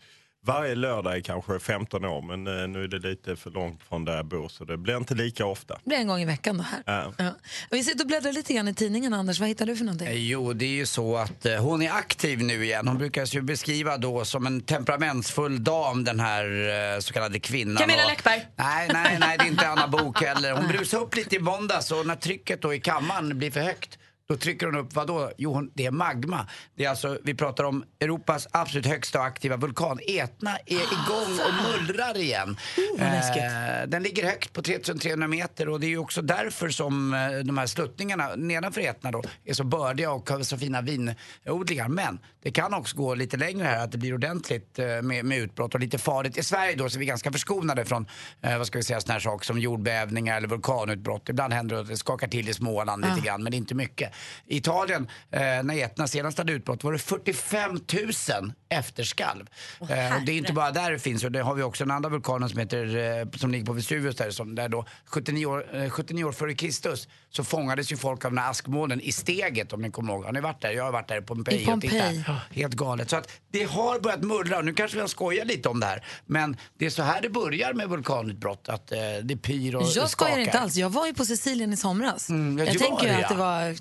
[0.46, 4.06] varje lördag i kanske 15 år men eh, nu är det lite för långt från
[4.06, 5.74] där jag bor så det blir inte lika ofta.
[5.74, 6.84] Det blir en gång i veckan då här.
[6.86, 7.14] Ja.
[7.18, 7.32] Ja.
[7.72, 10.08] Vi sitter och bläddrar lite grann i tidningen Anders, vad hittar du för någonting?
[10.08, 12.88] Eh, Jo, det är ju så att eh, hon är aktiv nu igen.
[12.88, 17.78] Hon brukar ju beskriva då som en temperamentsfull dam, den här så kallade kvinnan.
[17.78, 18.46] Camilla Och- Läckberg.
[18.56, 20.52] Nej, nej, nej, det är inte Anna Bok heller.
[20.52, 23.98] Hon brusade upp lite i måndags och när trycket då i kammaren blir för högt
[24.30, 25.32] Då trycker hon upp, vad då?
[25.38, 26.48] Jo, det är magma.
[26.76, 30.00] Det är alltså, vi pratar om Europas absolut högsta aktiva vulkan.
[30.08, 31.54] Etna är igång och
[31.88, 32.58] mullrar igen.
[32.98, 33.44] läskigt.
[33.44, 37.30] Eh, den ligger högt på 3300 meter och det är ju också därför som eh,
[37.46, 41.88] de här sluttningarna nedanför Etna då är så bördiga och har så fina vinodlingar.
[41.88, 45.38] Men det kan också gå lite längre här, att det blir ordentligt eh, med, med
[45.38, 46.38] utbrott och lite farligt.
[46.38, 48.08] I Sverige då så är vi ganska förskonade från,
[48.42, 51.30] eh, vad ska vi säga, såna här saker som jordbävningar eller vulkanutbrott.
[51.30, 53.26] Ibland händer det att det skakar till i Småland lite Ah.
[53.26, 54.13] grann, men inte mycket.
[54.48, 59.46] I Italien, eh, när Etna senast hade utbrott, var det 45 000 efterskalv.
[59.80, 61.92] eh, och det är inte bara där det finns, och det har vi också en
[61.92, 65.76] annan vulkan som, heter, eh, som ligger på Vesuvius där, som, där då 79 år,
[65.84, 69.74] eh, 79 år före Kristus så fångades ju folk av den här askmolnen i steget
[69.74, 70.26] om ni kommer ihåg.
[70.26, 70.72] Har ni varit där?
[70.72, 72.02] Jag har varit där i Pompeji I Pompeji.
[72.02, 72.36] och tittat.
[72.52, 73.10] Helt galet.
[73.10, 76.06] Så att det har börjat mullra nu kanske vi har skojat lite om det här.
[76.26, 79.90] Men det är så här det börjar med vulkanutbrott, att eh, det pyr och Jag
[79.92, 80.08] skakar.
[80.08, 80.76] skojar inte alls.
[80.76, 82.30] Jag var ju på Sicilien i somras.
[82.30, 83.76] Mm, ja, jag du tänker ju att det var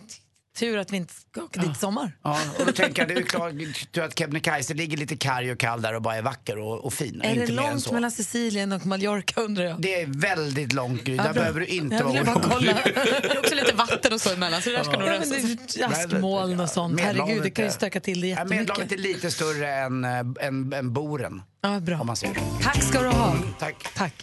[0.59, 2.13] tur att vi inte ska åka dit i sommar.
[2.23, 5.83] Ja, och då tänker jag, det är klart att Kebnekaise ligger lite karg och kall
[5.83, 7.21] där och bara är vacker och, och fin.
[7.21, 9.81] och Är det långt mellan Sicilien och Mallorca undrar jag?
[9.81, 11.33] Det är väldigt långt Gry, där bra.
[11.33, 12.77] behöver du inte Jag vara orolig.
[12.85, 15.35] Det är också lite vatten och så emellan så det där ska nog Ja, lösa
[15.35, 15.83] men sig.
[15.83, 17.01] askmoln och sånt.
[17.01, 18.59] Herregud, det kan ju stöka till det jättemycket.
[18.59, 20.11] Medelhavet är lite större än, äh,
[20.47, 21.43] än, än Boren.
[21.63, 22.01] Ja, bra.
[22.01, 22.31] Om man ser.
[22.63, 23.37] Tack ska du ha.
[23.59, 23.89] Tack.
[23.95, 24.15] Tack.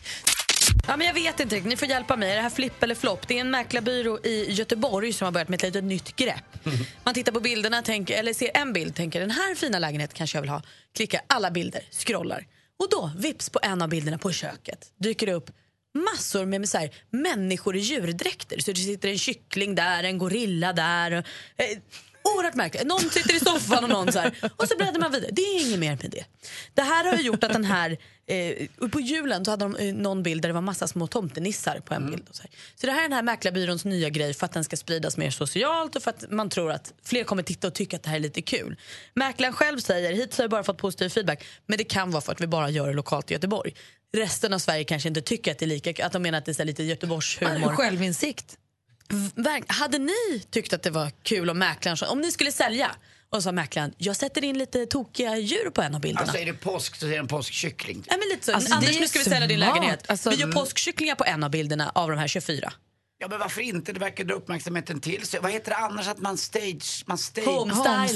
[0.90, 2.36] Ja, men jag vet inte, ni får hjälpa mig.
[2.36, 5.58] Det här Flipp eller flopp, det är en mäklarbyrå i Göteborg som har börjat med
[5.58, 6.66] ett litet nytt grepp.
[7.04, 10.38] Man tittar på bilderna, tänker, eller ser en bild, tänker den här fina lägenheten kanske
[10.38, 10.62] jag vill ha.
[10.96, 12.48] Klickar alla bilder, scrollar.
[12.80, 15.52] Och då, vips på en av bilderna på köket, dyker det upp
[16.12, 18.60] massor med så här, människor i djurdräkter.
[18.60, 21.12] Så det sitter en kyckling där, en gorilla där.
[21.12, 21.26] Och,
[21.64, 21.78] eh,
[22.36, 22.84] oerhört märkligt.
[22.84, 24.52] Någon sitter i soffan och någon så här.
[24.56, 25.32] Och så bläddrar man vidare.
[25.34, 26.26] Det är inget mer med det.
[26.74, 27.98] Det här har ju gjort att den här...
[28.30, 31.80] Eh, på julen så hade de eh, någon bild där det var massa små tomtenissar
[31.80, 32.30] på en bild.
[32.30, 32.44] Och så,
[32.76, 35.32] så det här är den här mäklarbyråns nya grej för att den ska spridas mer
[35.32, 38.16] socialt och för att man tror att fler kommer titta och tycka att det här
[38.16, 38.76] är lite kul.
[39.14, 42.32] Mäklaren själv säger, hittills har jag bara fått positiv feedback, men det kan vara för
[42.32, 43.74] att vi bara gör det lokalt i Göteborg.
[44.18, 46.60] Resten av Sverige kanske inte tycker att det är lika att de menar att det
[46.60, 47.76] är lite Göteborgshumor.
[47.76, 48.58] Självinsikt.
[49.68, 52.92] Hade ni tyckt att det var kul om mäklaren, om ni skulle sälja
[53.32, 56.22] och sa mäklaren, jag sätter in lite tokiga djur på en av bilderna.
[56.22, 58.04] Alltså är det påsk så är det en påskkyckling.
[58.08, 58.54] Ja, men lite så.
[58.54, 60.10] Alltså, Anders, nu ska vi sälja din lägenhet.
[60.10, 60.56] Alltså, vi gör mm.
[60.56, 62.74] påskkycklingar på en av bilderna av de här 24.
[63.22, 63.94] Ja men varför inte?
[63.94, 65.40] Det verkar dra uppmärksamheten till sig.
[65.40, 67.04] Vad heter det annars att man stage...
[67.06, 68.10] Man stage Homestylar.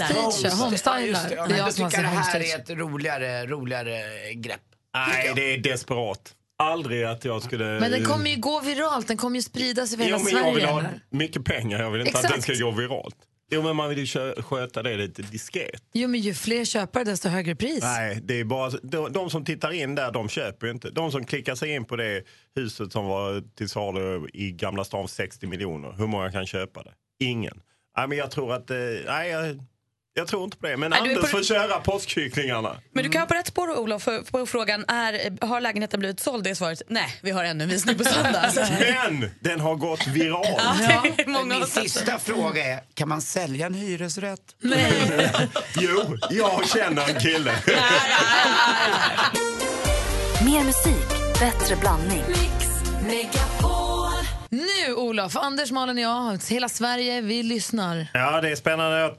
[0.43, 0.99] Ja, homestylar.
[0.99, 1.35] just det.
[1.35, 2.53] Ja, Det men jag tycker det här homestage.
[2.55, 4.61] är ett roligare, roligare grepp.
[4.95, 6.33] Nej, det är desperat.
[6.57, 7.65] Aldrig att jag skulle...
[7.65, 10.33] Men den kommer ju gå viralt, den kommer ju sprida sig över Jo, hela men
[10.33, 10.73] jag vill Sverige.
[10.73, 11.79] ha mycket pengar.
[11.79, 12.45] Jag vill inte att Exakt.
[12.47, 13.15] den ska gå viralt.
[13.53, 15.83] Jo, men man vill ju kö- sköta det lite diskret.
[15.93, 17.81] Jo, men ju fler köpare desto högre pris.
[17.81, 20.89] Nej, det är bara, de, de som tittar in där, de köper ju inte.
[20.89, 22.23] De som klickar sig in på det
[22.55, 26.83] huset som var till salu i Gamla stan för 60 miljoner, hur många kan köpa
[26.83, 26.91] det?
[27.19, 27.61] Ingen.
[27.97, 28.69] Nej, men jag tror att...
[28.71, 29.59] eh, Nej, jag,
[30.15, 30.77] jag tror inte på det.
[30.77, 32.77] Men Nej, Anders på- får köra påskkycklingarna.
[32.91, 36.19] Men du kan ha på rätt spår Olof, för, på frågan är, har lägenheten blivit
[36.19, 36.43] såld?
[36.43, 38.51] Det är svaret nej, vi har ännu en visning på söndag.
[38.79, 40.47] Men den har gått viralt.
[40.89, 44.55] Ja, många Min sista fråga är, kan man sälja en hyresrätt?
[45.79, 47.51] Jo, jag känner en kille.
[50.45, 52.23] Mer musik, bättre blandning.
[54.49, 58.07] Nu Olof, Anders, Malin och jag, hela Sverige, vi lyssnar.
[58.13, 59.13] Ja, det är spännande.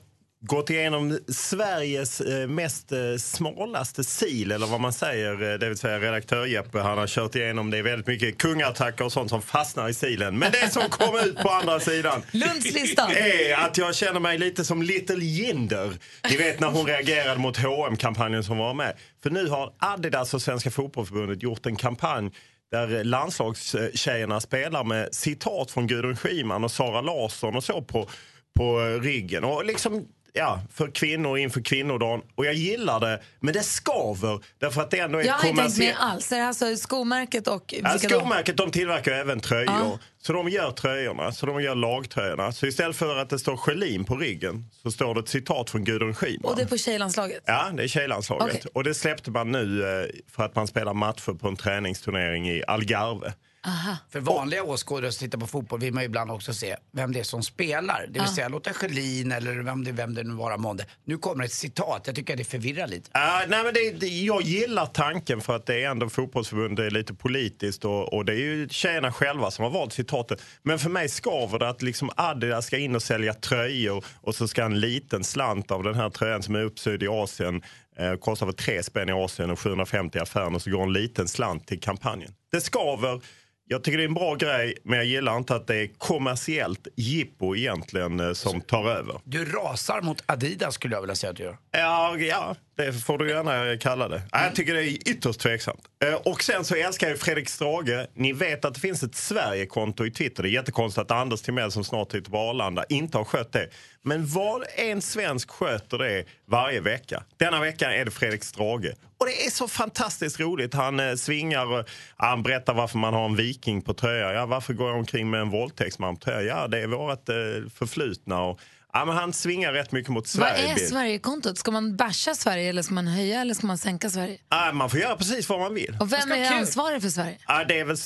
[0.46, 5.52] Gått igenom Sveriges eh, mest eh, smalaste sil, eller vad man säger.
[5.52, 9.12] eh, Det vill säga redaktör Jeppe, han har kört igenom det väldigt mycket kungattacker och
[9.12, 10.38] sånt som fastnar i silen.
[10.38, 13.02] Men det som kom ut på andra sidan Lunds lista.
[13.12, 15.92] är att jag känner mig lite som Little Jinder.
[16.30, 18.96] Ni vet när hon reagerade mot hm kampanjen som var med.
[19.22, 22.30] För nu har Adidas och Svenska Fotbollförbundet gjort en kampanj
[22.70, 28.08] där landslagstjejerna spelar med citat från Gudrun Schyman och Sara Larsson och så på,
[28.56, 29.44] på ryggen.
[29.44, 32.22] Och liksom, ja, för kvinnor inför kvinnodagen.
[32.34, 35.62] Och jag gillar det, men det skaver därför att det ändå är Jag har inte
[35.62, 36.32] tänkt med alls.
[36.32, 39.64] Är det alltså skomärket och Ja, skomärket de tillverkar även tröjor.
[39.66, 39.98] Ja.
[40.22, 42.52] Så de gör tröjorna, så de gör lagtröjorna.
[42.52, 45.84] Så istället för att det står Schelin på ryggen så står det ett citat från
[45.84, 46.50] Gudrun Schyman.
[46.50, 47.42] Och det är på tjejlandslaget?
[47.46, 48.56] Ja, det är tjejlandslaget.
[48.56, 48.70] Okej.
[48.74, 52.64] Och det släppte man nu eh, för att man spelar matcher på en träningsturnering i
[52.66, 53.32] Algarve.
[53.66, 53.96] Aha.
[54.10, 57.20] För vanliga åskådare som tittar på fotboll vill man ju ibland också se vem det
[57.20, 58.00] är som spelar.
[58.06, 58.34] Det vill Ja.
[58.34, 60.86] säga låta Schelin eller vem det, vem det nu vara månde.
[61.04, 63.10] Nu kommer ett citat, jag tycker att det förvirrar lite.
[63.14, 66.86] Ja, nej, men det, det, jag gillar tanken för att det är ändå fotbollsförbundet det
[66.86, 70.42] är lite politiskt och, och det är ju tjejerna själva som har valt citatet.
[70.62, 74.48] Men för mig skaver det att liksom Adidas ska in och sälja tröjor och så
[74.48, 77.62] ska en liten slant av den här tröjan som är uppsydd i Asien
[77.98, 80.92] eh, kostar väl tre spänn i Asien och 750 i affären och så går en
[80.92, 82.32] liten slant till kampanjen.
[82.52, 83.20] Det skaver.
[83.68, 86.88] Jag tycker det är en bra grej, men jag gillar inte att det är kommersiellt
[86.96, 89.20] jippo egentligen eh, som tar över.
[89.24, 91.56] Du rasar mot Adidas skulle jag vilja säga att du gör.
[91.70, 94.22] Ja, ja, det får du gärna kalla det.
[94.32, 95.80] Ja, Jag tycker det är ytterst tveksamt.
[96.04, 98.06] Eh, Och sen så älskar jag Fredrik Strage.
[98.14, 100.42] Ni vet att det finns ett Sverige-konto i Twitter.
[100.42, 103.68] Det är jättekonstigt att Anders Timell som snart sitter på Arlanda inte har skött det.
[104.02, 107.22] Men vad en svensk sköter det varje vecka.
[107.36, 108.92] Denna veckan är det Fredrik Strage.
[109.24, 110.74] Och det är så fantastiskt roligt.
[110.74, 114.32] Han eh, svingar, och, han berättar varför man har en viking på tröja.
[114.32, 116.56] Ja, varför går jag omkring med en våldtäktsman på tröja?
[116.56, 117.34] Ja, det är vårt eh,
[117.74, 118.42] förflutna.
[118.42, 118.60] Och,
[118.94, 120.72] ja, men han svingar rätt mycket mot Vad Sverige.
[120.72, 121.58] är Sverigekontot?
[121.58, 124.38] Ska man basha Sverige eller ska man höja eller ska man sänka Sverige?
[124.50, 125.96] Ja, man får göra precis vad man vill.
[126.00, 127.38] Och vem är ansvarig för Sverige?
[127.48, 127.96] Ja, det är väl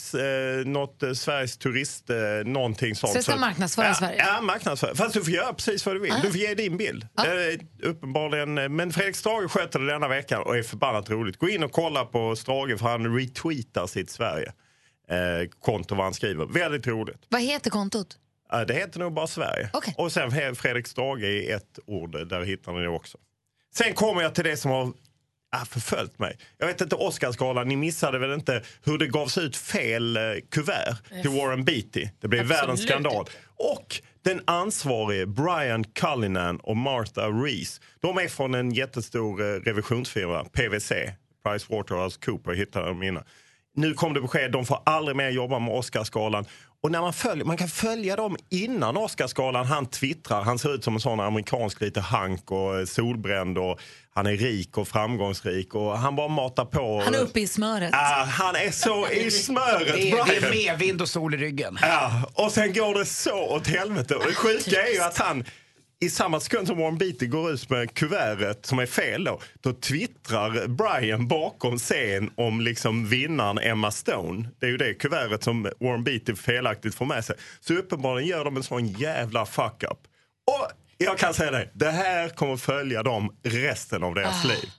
[0.61, 3.13] eh, något eh, Sveriges turist, eh, någonting sånt.
[3.13, 4.19] Så det ska Så- marknadsföra ja, Sverige?
[4.27, 4.95] Ja, marknadsföra.
[4.95, 6.13] Fast du får göra precis vad du vill.
[6.13, 6.21] Ah.
[6.23, 7.03] Du får ge din bild.
[7.19, 8.59] Eh, uppenbarligen.
[8.59, 11.39] eh, Men Fredrik Strage sköter det denna veckan och är förbannat roligt.
[11.39, 14.53] Gå in och kolla på Strage för han retweetar sitt Sverige.
[15.11, 16.47] Eh, konto vad han skriver.
[16.47, 17.17] Väldigt roligt.
[17.29, 18.17] Vad heter kontot?
[18.53, 19.71] Eh, det heter nog bara Sverige.
[19.97, 22.29] Och sen Fredrik Strage i ett ord.
[22.29, 23.19] Där hittar ni det också.
[23.75, 24.93] Sen kommer jag till det som har
[25.51, 26.39] ah, förföljt mig.
[26.59, 31.23] Jag vet inte, Oscarsgalan, ni missade väl inte hur det gavs ut fel eh, kuvert
[31.23, 32.09] till Warren Beatty.
[32.21, 33.27] Det blev Absolut världens skandal.
[33.57, 37.81] Och den ansvarige Brian Cullinan och Martha Rees.
[38.01, 40.93] De är från en jättestor eh, revisionsfirma, PWC,
[41.45, 43.25] PricewaterhouseCooper hittade de innan.
[43.75, 46.45] Nu kom det besked, de får aldrig mer jobba med Oscarsgalan.
[46.83, 49.67] Och när man, följer, man kan följa dem innan Oscarsgalan.
[49.67, 53.81] Han twittrar, han ser ut som en sån amerikansk lite hank och solbränd och
[54.15, 57.03] han är rik och framgångsrik och han bara matar på.
[57.05, 57.91] Han är uppe i smöret.
[57.95, 61.79] Ah, han är så i smöret, Det är, det är medvind och sol i ryggen.
[61.83, 64.15] Ja, och sen går det så åt helvete.
[64.15, 65.45] Och det sjuka är ju att han
[66.01, 69.73] i samma sekund som Warren Beatty går ut med kuvertet som är fel då, då
[69.73, 74.49] twittrar Brian bakom scen om liksom vinnaren Emma Stone.
[74.59, 77.37] Det är ju det kuvertet som Warren Beatty felaktigt får med sig.
[77.61, 79.99] Så uppenbarligen gör de en sån jävla fuck-up.
[80.47, 84.49] Och jag kan säga det, det här kommer följa dem resten av deras Ah.
[84.49, 84.71] liv.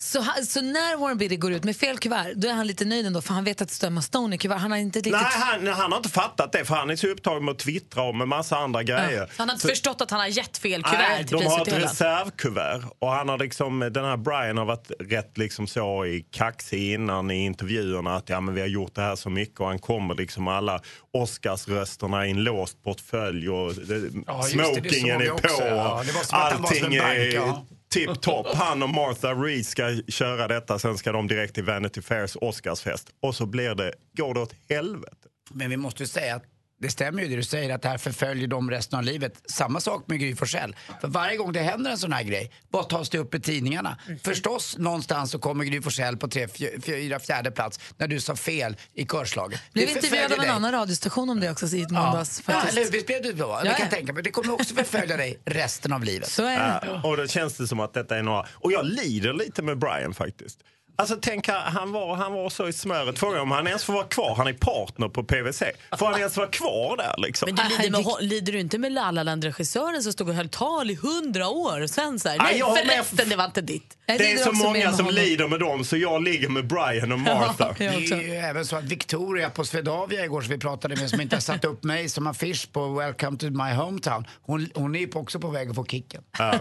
[0.00, 2.84] Så, han- så när Warren Beatty går ut med fel kuvert, då är han lite
[2.84, 4.56] nöjd ändå för han vet att Emma Stone i kuvert.
[4.58, 5.12] Han har inte riktigt...
[5.12, 8.02] Nej, han, han har inte fattat det för han är så upptagen med att twittra
[8.02, 9.26] om en massa andra grejer.
[9.26, 11.46] Så han har inte Så- förstått att han har gett fel kuvert Nej, till de
[11.46, 12.82] har ett reservkuvert.
[12.98, 17.30] Och han har liksom, den här Brian har varit rätt liksom så i kaxig innan
[17.30, 20.14] i intervjuerna att ja, men vi har gjort det här så mycket och han kommer
[20.14, 20.80] liksom alla
[21.12, 25.34] Oscarsrösterna i en låst portfölj och Ja, just det, det smokingen är på.
[25.34, 26.02] också, ja.
[26.06, 28.46] Det var som att han var som Allting är ja tipptopp.
[28.54, 33.08] Han och Martha Reed ska köra detta, sen ska de direkt till Vanity Fairs Oscarsfest.
[33.22, 35.28] Och så blir det, går det åt helvete.
[35.50, 36.44] Men vi måste ju säga att
[36.80, 39.42] det stämmer ju det du säger att det här förföljer dem resten av livet.
[39.44, 40.76] Samma sak med Gry Forssell.
[41.00, 43.98] För varje gång det händer en sån här grej, vad tas det upp i tidningarna?
[44.22, 46.48] Förstås någonstans så kommer Gry Forssell på tre,
[46.82, 49.60] fyra, fjärde plats när du sa fel i körslaget.
[49.72, 52.42] Blev Det intervjuad av en annan radiostation om det också i måndags.
[52.46, 52.78] Ja, faktiskt.
[52.78, 52.90] eller?
[52.90, 53.38] Visst blev du så?
[53.38, 53.96] Ja, Det kan ja.
[53.96, 54.22] tänka mig.
[54.22, 56.30] Det kommer också förfölja dig resten av livet.
[56.30, 58.46] Så är Ja, och då känns det som att detta är några...
[58.52, 60.58] Och jag lider lite med Brian faktiskt.
[61.00, 63.18] Alltså tänk, han var, han var så i smöret.
[63.18, 64.34] Frågan om han ens får vara kvar.
[64.36, 65.62] Han är partner på PVC.
[65.98, 67.46] Får han ens vara kvar där liksom?
[67.46, 70.48] Men du lider, med, lider du inte med La La Land-regissören som stod och höll
[70.48, 73.36] tal i hundra år och sen så här, Ja, nej jag har med- förresten det
[73.36, 73.96] var inte ditt.
[74.06, 77.74] Det är så många som lider med dem så jag ligger med Brian och Martha.
[77.78, 81.20] Det är ju även så att Victoria på Swedavia igår som vi pratade med som
[81.20, 84.26] inte har satt upp mig som affisch på Welcome to my hometown.
[84.42, 86.22] Hon, hon är också på väg att få kicken.
[86.38, 86.54] Ja.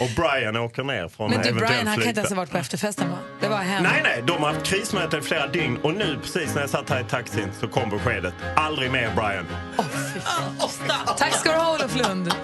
[0.00, 2.58] Och Brian åker ner från Men du Brian, han kan inte ens ha varit på
[2.58, 3.18] efterfesten va?
[3.40, 3.82] Det var hem.
[3.82, 6.90] Nej, nej, de har haft krismöten i flera dygn och nu precis när jag satt
[6.90, 8.34] här i taxin så kom beskedet.
[8.56, 9.46] Aldrig mer Brian.
[11.18, 12.34] Tack ska du ha Olof Lund.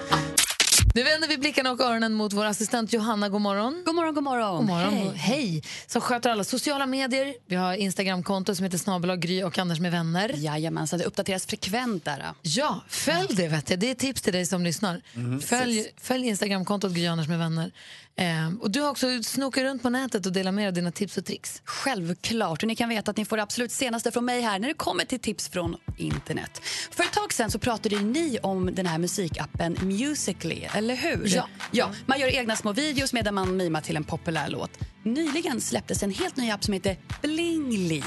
[0.95, 3.29] Nu vänder vi blickarna och öronen mot vår assistent Johanna.
[3.29, 3.83] God morgon.
[3.85, 4.57] God morgon, god morgon.
[4.57, 4.93] God morgon.
[4.93, 5.13] Hej.
[5.15, 5.63] Hej.
[5.87, 7.33] Som sköter alla sociala medier.
[7.47, 10.31] Vi har Instagramkonto som heter snabel Gry och Anders med vänner.
[10.37, 12.33] Jajamensan, det uppdateras frekvent där.
[12.41, 13.79] Ja, följ det vet jag.
[13.79, 15.01] Det är tips till dig som lyssnar.
[15.13, 15.41] Mhm.
[15.41, 17.71] Följ, följ Instagramkontot Gry Anders med vänner.
[18.15, 20.91] Ehm, och du har också snokat runt på nätet och delat med dig av dina
[20.91, 21.61] tips och tricks.
[21.65, 22.63] Självklart.
[22.63, 24.73] Och ni kan veta att ni får det absolut senaste från mig här när det
[24.73, 26.61] kommer till tips från internet.
[26.91, 31.35] För ett tag sen så pratade ni om den här musikappen Musically, eller hur?
[31.35, 31.47] Ja.
[31.71, 31.91] ja.
[32.05, 34.71] Man gör egna små videos medan man mimar till en populär låt.
[35.03, 38.03] Nyligen släpptes en helt ny app som heter Blingly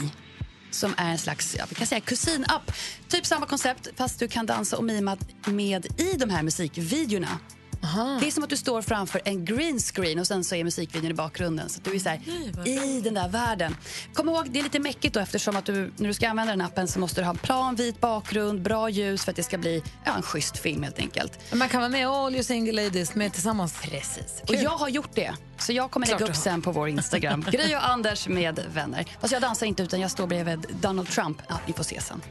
[0.70, 2.72] som är en slags vi kan säga kusinapp.
[3.08, 5.16] Typ samma koncept, fast du kan dansa och mima
[5.46, 7.38] med i de här musikvideorna.
[8.20, 11.10] Det är som att du står framför en green screen och sen så är musikvideon
[11.10, 11.68] i bakgrunden.
[11.68, 12.20] Så du är så här,
[12.68, 13.76] i den där världen.
[14.14, 16.60] Kom ihåg, det är lite mäckigt då eftersom att du, när du ska använda den
[16.60, 19.58] appen så måste du ha en plan, vit bakgrund, bra ljus för att det ska
[19.58, 21.38] bli ja, en schysst film helt enkelt.
[21.52, 23.74] Man kan vara med all you single ladies med tillsammans.
[23.82, 24.42] Precis.
[24.48, 25.34] Och jag har gjort det.
[25.58, 27.40] Så jag kommer lägga upp sen på vår Instagram.
[27.50, 29.06] Gry och Anders med vänner.
[29.20, 31.42] Fast jag dansar inte utan jag står bredvid Donald Trump.
[31.48, 32.22] Ja, vi får se sen.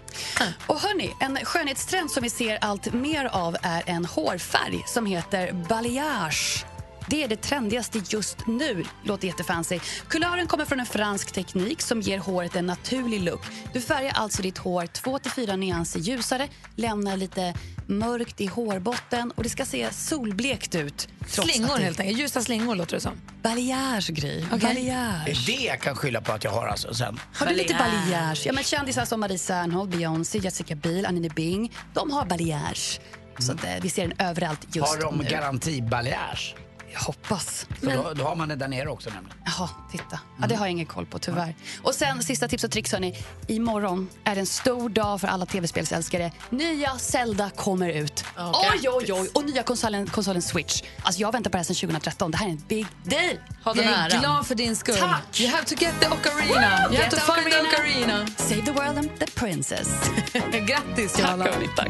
[0.67, 5.51] Och hörni, en skönhetstrend som vi ser allt mer av är en hårfärg som heter
[5.51, 6.65] balayage.
[7.09, 8.83] Det är det trendigaste just nu.
[9.03, 9.79] Låter jättefancy.
[10.07, 13.41] Kulören kommer från en fransk teknik som ger håret en naturlig look.
[13.73, 17.53] Du färgar alltså ditt hår 2-4 nyanser ljusare, lämnar lite
[17.87, 21.07] mörkt i hårbotten och det ska se solblekt ut.
[21.31, 22.19] trots Slingor att det- helt enkelt.
[22.19, 23.11] Ljusa slingor låter det som.
[23.43, 24.43] Balayage, Gry.
[24.51, 24.59] Okej.
[24.59, 25.25] Balayage.
[25.45, 27.19] Det är det jag kan skylla på att jag har alltså sen.
[27.33, 28.41] Har du lite balayage?
[28.45, 32.99] Ja, men kändisar som Marie Serneholt, Beyoncé, Jessica Biel, Anine Bing, de har balayage.
[33.39, 35.23] Så att, eh, vi ser den överallt just Har de nu.
[35.29, 36.55] garantibalayage?
[36.95, 37.67] Jag hoppas.
[37.81, 39.37] Så då, då har man det där nere också nämligen.
[39.45, 40.19] Jaha, titta.
[40.41, 41.55] Ja, det har jag ingen koll på tyvärr.
[41.83, 43.23] Och sen sista tips och tricks hörni.
[43.47, 46.31] Imorgon är det en stor dag för alla tv-spelsälskare.
[46.49, 48.25] Nya Zelda kommer ut.
[48.37, 49.29] oj, oj, oj.
[49.33, 50.81] Och nya konsolen, konsolen Switch.
[51.03, 52.31] Alltså jag väntar på det här sedan 2013.
[52.31, 53.37] Det här är en big deal.
[53.65, 54.95] Jag är glad för din skull.
[54.95, 55.39] Tack!
[55.41, 56.87] You have to get the ocarina.
[56.91, 58.27] You have to find the ocarina.
[58.37, 59.87] Save the world and the princess.
[60.67, 61.47] Grattis, Johanna.
[61.75, 61.89] Tack.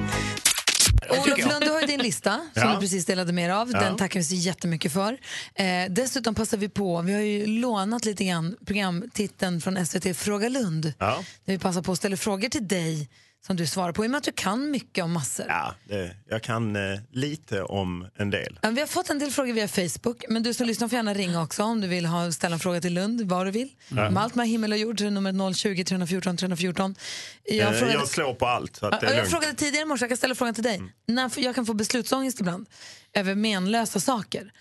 [1.09, 2.73] Olof Lund, du har ju din lista som Ja.
[2.73, 3.69] du precis delade med dig av.
[3.73, 3.79] Ja.
[3.79, 5.17] Den tackar vi så jättemycket för.
[5.55, 10.49] Eh, dessutom passar vi på, vi har ju lånat lite grann programtiteln från SVT Fråga
[10.49, 10.93] Lund.
[10.99, 11.23] Ja.
[11.45, 13.09] Där vi passar på att ställa frågor till dig
[13.47, 14.05] som du svarar på.
[14.05, 15.45] I och med att du kan mycket om massor.
[15.49, 18.59] Ja, det, jag kan eh, lite om en del.
[18.61, 21.13] Ja, Vi har fått en del frågor via Facebook, men du som lyssnar får gärna
[21.13, 23.69] ringa också om du vill ha, ställa en fråga till Lund, vad du vill.
[23.89, 24.07] Ja.
[24.07, 26.95] Om allt med himmel och jord, nummer 020 314 314.
[27.43, 28.75] Jag, Jag, frågade, jag slår på allt.
[28.75, 29.29] Så att det är jag lugnt.
[29.31, 30.81] frågade tidigare i morse, jag kan ställa frågan till dig.
[31.07, 32.69] När f- jag kan få beslutsångest ibland
[33.13, 34.51] över menlösa saker.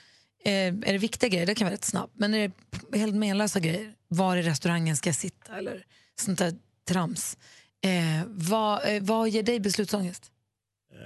[0.44, 2.12] Eh, är det viktiga grejer, det kan vara rätt snabbt.
[2.16, 2.52] Men är
[2.90, 5.84] det helt menlösa grejer, var i restaurangen ska jag sitta eller
[6.20, 6.52] sånt där
[6.88, 7.36] trams.
[7.84, 10.30] Eh, vad, eh, vad ger dig beslutsångest?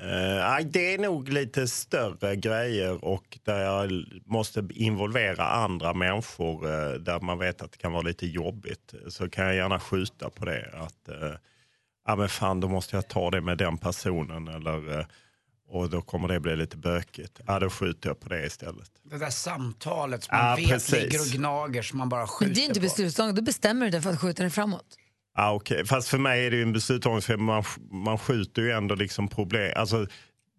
[0.03, 6.93] Eh, det är nog lite större grejer och där jag måste involvera andra människor eh,
[6.93, 8.95] där man vet att det kan vara lite jobbigt.
[9.09, 10.71] Så kan jag gärna skjuta på det.
[10.75, 11.33] Att, eh,
[12.07, 15.07] ja men fan, då måste jag ta det med den personen eller, eh,
[15.71, 17.41] och då kommer det bli lite bökigt.
[17.47, 18.91] Ja, då skjuter jag på det istället.
[19.03, 20.93] Det där samtalet som man Ja, vet precis.
[20.95, 22.85] ligger och gnager som man bara skjuter Men det är inte på.
[22.85, 24.97] beslutsångest, då bestämmer du dig för att skjuta den framåt.
[25.37, 25.87] Ja, okej.
[25.87, 29.29] Fast för mig är det ju en beslutsångest för man, man skjuter ju ändå liksom
[29.29, 29.73] problem.
[29.77, 30.07] Alltså,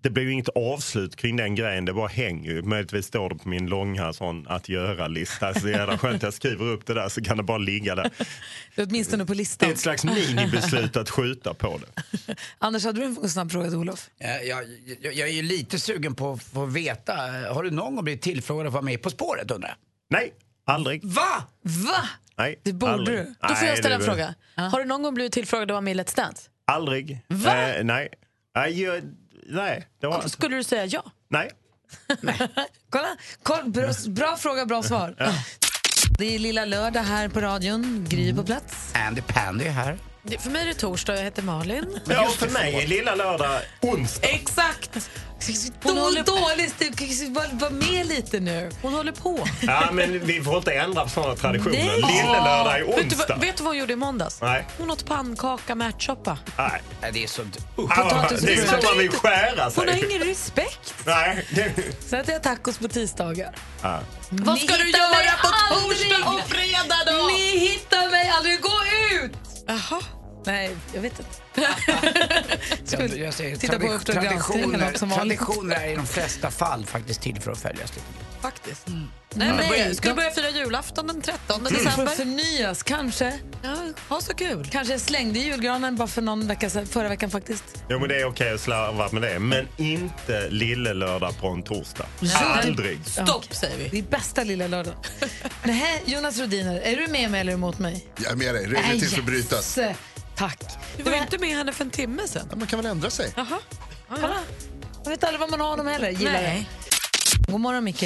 [0.01, 2.61] det blir ju inget avslut kring den grejen, det bara hänger ju.
[2.61, 5.53] Möjligtvis står det på min långa sån att göra-lista.
[5.53, 7.57] Så det är jävla skönt att jag skriver upp det där så kan det bara
[7.57, 8.09] ligga där.
[8.75, 9.69] Det är åtminstone på Det listan.
[9.69, 12.03] är ett slags minibeslut att skjuta på det.
[12.57, 14.09] Anders, hade du en snabb fråga till Olof?
[14.17, 17.13] Jag, jag, jag är ju lite sugen på att få veta,
[17.53, 19.77] har du någon gång blivit tillfrågad att vara med På spåret undrar jag?
[20.19, 20.33] Nej,
[20.65, 21.03] aldrig.
[21.05, 21.43] Va?
[21.63, 22.09] Va?
[22.39, 23.17] Nej, Det borde aldrig.
[23.17, 23.23] du.
[23.23, 24.35] Då får jag Nej, ställa en det- fråga.
[24.55, 26.49] Har du någon gång blivit tillfrågad att vara med i Let's Dance?
[26.65, 27.25] Aldrig.
[27.27, 27.55] Va?
[27.69, 28.09] Eh, nej.
[28.55, 29.03] Nej, jag,
[29.49, 30.27] nej, det var.
[30.27, 31.03] Skulle du säga ja?
[31.29, 31.51] Nej.
[32.89, 33.07] Kolla,
[33.43, 35.15] koll, bra, bra fråga, bra svar.
[36.17, 38.05] Det är lilla lördag här på radion.
[38.09, 38.93] Gry på plats.
[38.95, 39.97] Andy Pandy är här.
[40.37, 41.99] För mig är det torsdag och jag heter Malin.
[42.09, 44.27] Ja, för mig är lilla lördag onsdag.
[44.27, 44.89] Exakt!
[45.83, 47.29] Hon håller dåligt.
[47.35, 48.71] Var, var med lite nu.
[48.81, 49.47] Hon håller på.
[49.61, 51.73] Ja, men vi får inte ändra på sådana traditioner.
[51.77, 52.01] Nej.
[52.01, 53.25] Lillelördag är Vet du, onsdag.
[53.29, 54.41] vad- vet du vad hon gjorde i måndags?
[54.41, 54.67] Nej.
[54.77, 56.37] Hon åt pannkaka med ärtsoppa.
[56.57, 56.81] Nej.
[57.01, 57.41] Nej, Det är så...
[57.77, 60.05] Ja, det är så man vill skära Hon har sig.
[60.09, 60.93] ingen respekt.
[61.05, 61.47] Nej.
[61.55, 63.55] det- Så att jag tacos på tisdagar.
[63.81, 63.99] Ja.
[64.29, 67.27] Vad ska du göra på torsdag och fredag då?
[67.27, 68.61] Ni hittar mig aldrig.
[68.61, 68.71] Gå
[69.23, 69.31] ut!
[69.67, 70.01] Jaha.
[70.45, 71.31] Nej, jag vet inte.
[72.91, 77.41] Jag, jag säger, Titta på traditioner, som traditioner är i de flesta fall faktiskt till
[77.41, 77.93] för att följas.
[78.41, 78.87] Faktiskt.
[78.87, 78.97] Nej,
[79.33, 82.11] Nej, nej, börja, ska de- du börja fira julafton den 13 Det får december?
[82.11, 83.39] förnyas, kanske.
[83.63, 83.75] Ja,
[84.09, 84.67] ha så kul.
[84.71, 87.63] Kanske jag slängde julgranen bara för någon vecka sedan, förra veckan faktiskt.
[87.89, 89.39] Jo, men det är okej att slarva med det.
[89.39, 92.05] Men inte lillelördag på en torsdag.
[92.35, 92.99] Aldrig.
[93.05, 93.87] Stopp säger vi.
[93.89, 94.93] Det är bästa lilla lördag.
[95.63, 98.05] Nej, Jonas Rodiner, är du med mig eller emot mig?
[98.23, 98.63] Jag är med dig.
[98.65, 99.77] Regler Nej, till för att brytas.
[99.77, 99.97] yes.
[100.39, 100.59] Tack.
[100.97, 102.47] Du var ju inte med henne för en timme sen.
[102.49, 103.33] Ja, man kan väl ändra sig?
[103.35, 103.59] Jaha.
[104.09, 104.39] Kolla.
[105.03, 106.09] Jag vet aldrig vad man har honom heller.
[106.09, 106.67] Gillar Nej.
[107.45, 107.51] det.
[107.51, 108.03] God morgon, Micke.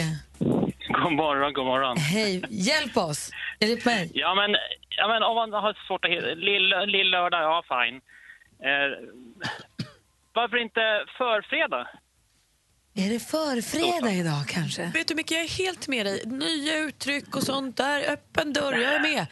[1.03, 1.97] God morgon, god morgon.
[1.97, 2.43] Hej.
[2.49, 3.31] Hjälp oss.
[3.59, 4.11] Hjälp mig.
[4.13, 4.55] Ja, men,
[4.89, 6.25] ja, men om man har svårt att hitta...
[6.27, 7.95] Lill- Lill-lördag, ja fine.
[8.69, 8.88] Eh,
[10.34, 10.81] varför inte
[11.17, 11.88] förfredag?
[12.95, 14.91] Är det förfredag idag kanske?
[14.93, 16.21] Vet du mycket, jag är helt med dig.
[16.25, 19.25] Nya uttryck och sånt där, öppen dörr, jag är med.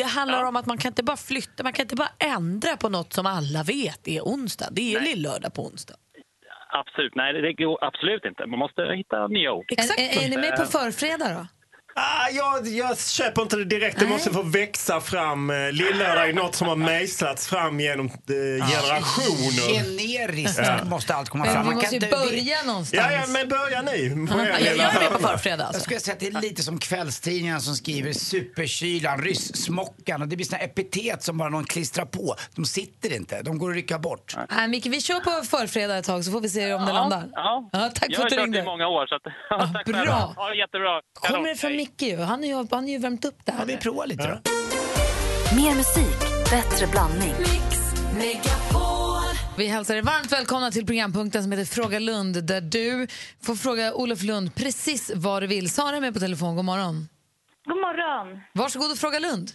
[0.00, 2.88] Det handlar om att man kan inte bara flytta, man kan inte bara ändra på
[2.88, 4.68] något som alla vet är onsdag.
[4.72, 5.94] Det är lillördag på onsdag.
[6.80, 8.46] Absolut, nej det går absolut inte.
[8.46, 9.64] Man måste hitta nya ord.
[9.68, 11.46] Är, är, är ni med på förfredag då?
[11.94, 13.98] Ah, jag, jag köper inte det direkt.
[14.00, 15.50] Det måste få växa fram.
[15.50, 18.12] Eh, Lillördag är något som har mejslats fram genom eh,
[18.68, 19.74] generationer.
[19.74, 20.84] Generiskt Ja.
[20.84, 21.62] måste allt komma Men fram.
[21.62, 23.04] vi Man måste ju börja någonstans.
[23.12, 24.26] Ja, ja, men börja ni.
[24.26, 25.76] På er jag- lilla är med på förfredag, alltså.
[25.76, 30.36] Jag skulle säga att det är lite som kvällstidningarna som skriver superkylan, ryssmockan och det
[30.36, 32.34] blir såna epitet som bara någon klistrar på.
[32.56, 34.36] De sitter inte, de går att rycka bort.
[34.50, 37.28] Nej, Micke, vi kör på förfredag ett tag så får vi se om det landar.
[37.32, 38.58] Ja, tack jag för att du kört ringde.
[38.58, 39.06] i många år.
[39.06, 39.94] Så att, ja, tack bra.
[39.96, 40.32] själva.
[40.36, 41.00] Ja, jättebra.
[41.20, 42.16] Kommer det från Micke ju?
[42.16, 43.60] Han har ju, han ju värmt upp det här.
[43.60, 44.36] Ja, vi provar lite då.
[45.60, 46.18] Mer musik,
[46.56, 47.34] bättre blandning.
[49.58, 53.06] Vi hälsar er varmt välkomna till programpunkten som heter Fråga Lund där du
[53.46, 55.66] får fråga Olof Lund precis vad du vill.
[55.70, 56.56] Sara är med på telefon.
[56.56, 56.96] God morgon.
[57.70, 58.26] God morgon.
[58.60, 59.46] Varsågod och fråga Lund.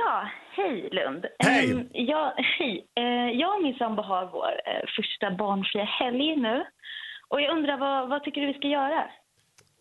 [0.00, 0.14] Ja,
[0.56, 1.22] hej Lund.
[1.38, 1.70] Hej.
[1.72, 2.26] Ehm, jag,
[2.58, 2.74] hej.
[3.02, 6.56] Eh, jag och min sambo har vår eh, första barnfria helg nu.
[7.30, 9.02] Och jag undrar, vad, vad tycker du vi ska göra?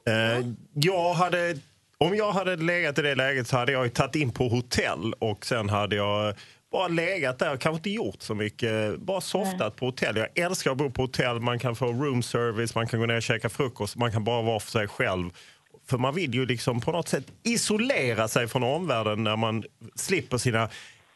[0.07, 1.57] Eh, jag hade,
[1.97, 5.45] om jag hade legat i det läget så hade jag tagit in på hotell och
[5.45, 6.35] sen hade jag
[6.71, 8.99] bara legat där kanske inte gjort så mycket.
[8.99, 10.17] Bara softat på hotell.
[10.17, 11.39] Jag älskar att bo på hotell.
[11.39, 13.95] Man kan få room service, man kan gå ner och käka frukost.
[13.95, 15.29] Man kan bara vara för sig själv.
[15.89, 19.63] För man vill ju liksom på något sätt isolera sig från omvärlden när man
[19.95, 20.69] slipper sina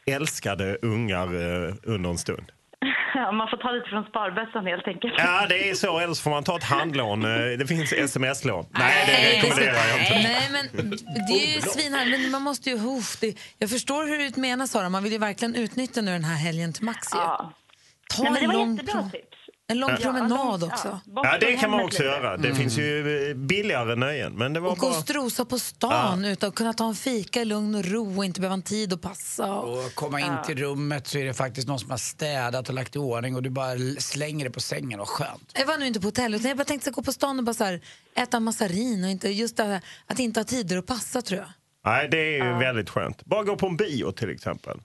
[0.06, 2.52] älskade ungar eh, under en stund.
[3.38, 5.14] Man får ta lite från sparbössan helt enkelt.
[5.18, 5.98] Ja, det är så.
[5.98, 7.24] Eller så får man ta ett handlån.
[7.24, 8.66] Eh, Det finns sms-lån.
[8.70, 10.14] Nej, det rekommenderar jag inte.
[10.28, 10.90] Nej, men
[11.28, 12.76] det är ju svinhär, men man måste ju...
[12.76, 14.88] Uff, det, jag förstår hur du menar, Sara.
[14.88, 17.06] Man vill ju verkligen utnyttja nu den här helgen till max.
[17.14, 17.18] ju.
[17.18, 19.31] Ta Nej, men det en var jättebra tips.
[19.68, 19.96] En lång Ja.
[19.96, 21.00] promenad också.
[21.14, 22.14] Ja, det kan man också lite.
[22.14, 22.36] göra.
[22.36, 24.32] Det finns ju eh, billigare nöjen.
[24.32, 25.02] Men det var Och gå och bara...
[25.02, 28.40] strosa på stan utan att kunna ta en fika i lugn och ro och inte
[28.40, 29.54] behöva en tid att passa.
[29.54, 32.96] Och komma in till rummet så är det faktiskt någon som har städat och lagt
[32.96, 34.98] i ordning och du bara slänger det på sängen.
[34.98, 35.52] Vad skönt.
[35.54, 37.54] Jag var nu inte på hotell utan jag bara tänkte gå på stan och bara
[37.54, 37.80] så här,
[38.16, 41.48] äta massarin och inte, just det här, att inte ha tider att passa tror jag.
[41.84, 43.24] Nej, det är ju väldigt skönt.
[43.24, 44.80] Bara gå på en bio till exempel.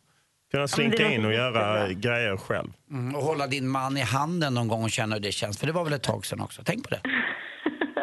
[0.52, 2.70] Kunna slinka in och göra grejer själv.
[2.92, 5.60] Mm, och hålla din man i handen någon gång och känna hur det känns.
[5.60, 6.62] För det var väl ett tag sedan också.
[6.66, 7.02] Tänk på det.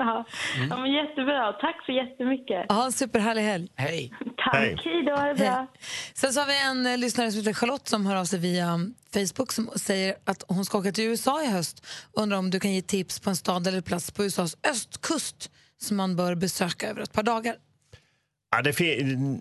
[0.07, 0.25] Ja.
[0.71, 1.53] ja, men jättebra.
[1.53, 2.67] Tack så jättemycket.
[2.69, 3.69] Ja, superhärlig helg.
[3.77, 4.13] Hej.
[4.37, 4.55] Tack.
[4.85, 5.13] Hej då.
[5.17, 5.67] Ha det bra.
[6.15, 8.73] Sen så har vi en eh, lyssnare som heter Charlotte som hör av sig via
[8.75, 11.87] um, Facebook som säger att hon ska åka till USA i höst.
[12.13, 15.51] Undrar om du kan ge tips på en stad eller plats på USAs östkust
[15.83, 17.55] som man bör besöka över ett par dagar.
[18.57, 18.81] Ja, det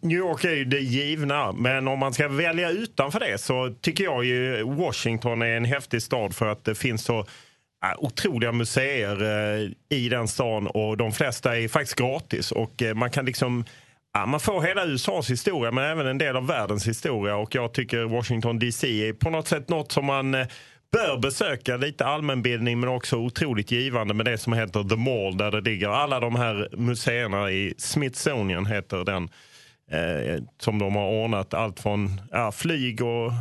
[0.01, 4.03] New York är ju det givna, men om man ska välja utanför det så tycker
[4.03, 7.25] jag ju Washington är en häftig stad för att det finns så
[7.97, 13.11] otroliga museer eh, i den stan och de flesta är faktiskt gratis och eh, man
[13.11, 13.65] kan liksom
[14.13, 17.73] Ja, man får hela USAs historia men även en del av världens historia och jag
[17.73, 20.47] tycker Washington DC är på något sätt något som man eh,
[20.93, 21.77] bör besöka.
[21.77, 25.89] Lite allmänbildning men också otroligt givande med det som heter The Mall där det ligger
[25.89, 29.29] alla de här museerna i Smithsonian heter den.
[29.91, 33.31] Eh, som de har ordnat allt från ja, flyg och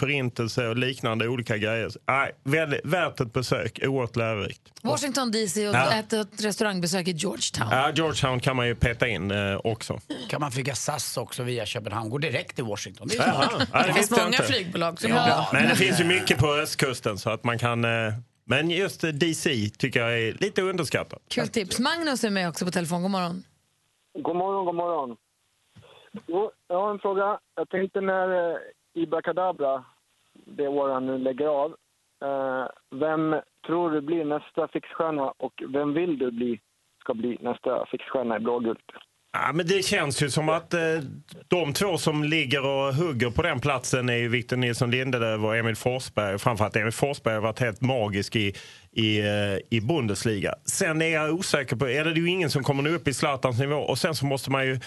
[0.00, 1.90] förintelse och liknande olika grejer.
[2.08, 4.72] Nej, väldigt, värt ett besök, oerhört lärorikt.
[4.82, 5.92] Washington DC och Ja.
[5.92, 7.68] ett, ett restaurangbesök i Georgetown.
[7.70, 10.00] Ja, Georgetown kan man ju peta in eh, också.
[10.28, 12.10] Kan man flyga SAS också via Köpenhamn?
[12.10, 13.08] Går direkt till Washington.
[13.08, 13.34] Det är.
[13.72, 15.08] Ja, det visste jag inte.
[15.08, 15.48] Ja.
[15.52, 17.84] Men det finns ju mycket på östkusten så att man kan...
[17.84, 18.12] Eh,
[18.44, 21.22] men just eh, DC tycker jag är lite underskattat.
[21.28, 21.78] Kul tips.
[21.78, 23.02] Magnus är med också på telefon.
[23.02, 23.42] God morgon.
[24.22, 25.16] God morgon, god morgon.
[26.26, 27.38] Jo, jag har en fråga.
[27.56, 28.56] Jag tänkte när eh,
[28.94, 29.84] Ibrakadabra,
[30.32, 31.76] det år han nu lägger av,
[32.22, 33.36] eh, vem
[33.66, 36.60] tror du blir nästa fixstjärna och vem vill du bli
[37.00, 38.90] ska bli nästa fixstjärna i blågult?
[39.32, 40.80] Ja, men det känns ju som att eh,
[41.48, 45.56] de två som ligger och hugger på den platsen är ju Victor Nilsson Lindelöf och
[45.56, 46.38] Emil Forsberg.
[46.38, 48.54] Framförallt Emil Forsberg har varit helt magisk i,
[48.92, 50.54] i, eh, i Bundesliga.
[50.64, 53.14] Sen är jag osäker på, eller det är ju ingen som kommer nå upp i
[53.14, 53.76] Zlatans nivå.
[53.76, 54.78] Och sen så måste man ju,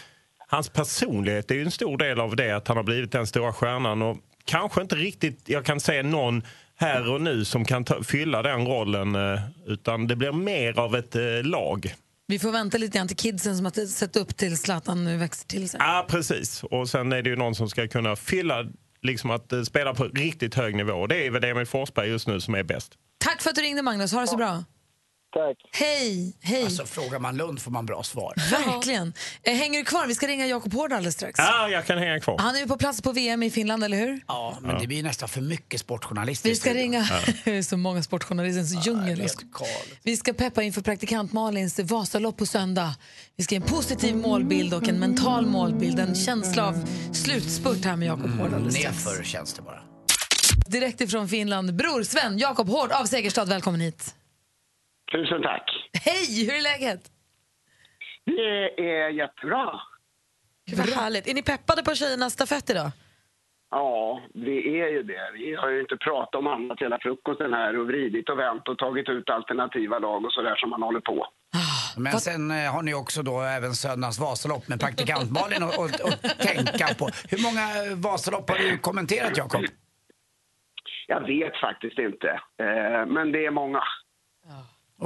[0.54, 3.54] hans personlighet är ju en stor del av det, att han har blivit den stora
[3.54, 4.02] stjärnan.
[4.02, 6.44] Och kanske inte riktigt, jag kan säga någon
[6.76, 9.16] här och nu som kan ta, fylla den rollen.
[9.16, 11.94] Eh, utan det blir mer av ett eh, lag.
[12.28, 15.48] Vi får vänta lite grann till kidsen som har sett upp till Zlatan nu växer
[15.48, 15.80] till sig.
[15.84, 16.64] Ja, precis.
[16.64, 18.66] Och sen är det ju någon som ska kunna fylla,
[19.02, 20.94] liksom att eh, spela på riktigt hög nivå.
[20.94, 22.94] Och Det är väl Emil Forsberg just nu som är bäst.
[23.18, 24.12] Tack för att du ringde Magnus.
[24.12, 24.64] Ha det så bra.
[25.34, 25.58] Tack.
[25.72, 26.64] Hej, hej.
[26.64, 28.34] Alltså frågar man Lund får man bra svar.
[28.52, 29.14] Verkligen.
[29.44, 30.08] Eh, Hänger du kvar?
[30.08, 31.40] Vi ska ringa Jakob Hård alldeles strax.
[31.40, 32.38] Ja, jag kan hänga kvar.
[32.40, 34.22] Han är ju på plats på VM i Finland, eller hur?
[34.28, 36.50] Ja, men det blir nästan för mycket sportjournalister.
[36.50, 37.08] Vi ska ringa
[37.64, 39.28] så många sportjournalistens djungel.
[40.04, 42.96] Vi ska peppa inför praktikant Malins Vasalopp på söndag.
[43.36, 46.00] Vi ska ge en positiv målbild och en mental målbild.
[46.00, 49.06] En känsla av slutspurt här med Jakob Hård alldeles strax.
[49.06, 49.80] Nerför känns det bara.
[50.68, 53.46] Direkt ifrån Finland, bror Sven, Jakob Hård av Segerstad.
[53.46, 54.16] Välkommen hit.
[55.14, 55.70] Tusen tack.
[56.06, 57.02] Hej, hur är läget?
[58.26, 59.82] Det är jättebra.
[60.66, 61.28] Gud, vad härligt.
[61.28, 62.92] Är ni peppade på tjejernas stafett idag?
[63.72, 65.32] Ja, vi är ju det.
[65.34, 68.78] Vi har ju inte pratat om annat hela frukosten här och vridit och vänt och
[68.78, 71.28] tagit ut alternativa lag och sådär som man håller på.
[71.98, 76.02] Men sen eh, har ni också då även söndagens Vasalopp med praktikant Malin att att-
[76.02, 77.10] att tänka på.
[77.30, 79.62] Hur många eh, Vasalopp har du kommenterat, Jakob?
[81.08, 82.28] Jag vet faktiskt inte,
[82.60, 83.84] eh, men det är många.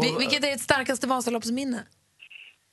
[0.01, 1.83] Vi, vilket är ert starkaste Vasaloppsminne?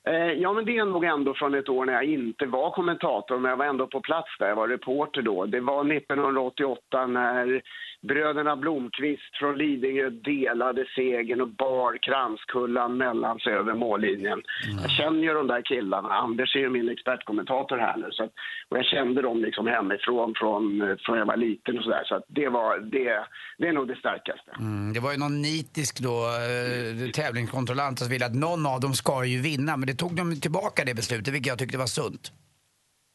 [0.09, 3.39] Eh, Ja, men det är nog ändå från ett år när jag inte var kommentator,
[3.39, 4.49] men jag var ändå på plats där.
[4.49, 5.47] Jag var reporter då.
[5.47, 7.63] Det var 1988 när
[8.09, 14.43] bröderna Blomqvist från Lidingö delade segern och bar Kranskullan mellan sig över mållinjen.
[14.83, 16.09] Jag känner ju de där killarna.
[16.09, 18.09] Anders är ju min expertkommentator här nu.
[18.11, 18.33] Så att,
[18.69, 22.03] och jag kände dem liksom hemifrån från, från jag var liten och sådär.
[22.05, 23.25] Så att det, var, det,
[23.59, 24.51] det är nog det starkaste.
[24.59, 28.95] Mm, det var ju någon nitisk då, eh, tävlingskontrollant som ville att någon av dem
[28.95, 29.77] ska ju vinna.
[29.77, 32.33] Men det tog de tillbaka det beslutet, vilket jag tyckte var sunt.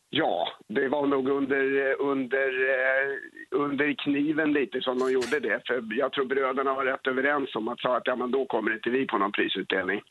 [0.09, 1.63] Ja, det var nog under,
[2.11, 3.05] under, eh,
[3.51, 5.61] under kniven lite som de gjorde det.
[5.67, 8.73] För jag tror bröderna var rätt överens om att säga att ja, men då kommer
[8.73, 10.01] inte vi på någon prisutdelning.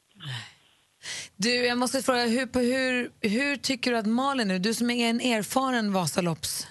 [1.37, 4.91] Du, jag måste fråga, hur, på hur, hur tycker du att Malin nu, du som
[4.91, 6.67] är en erfaren Vasalopps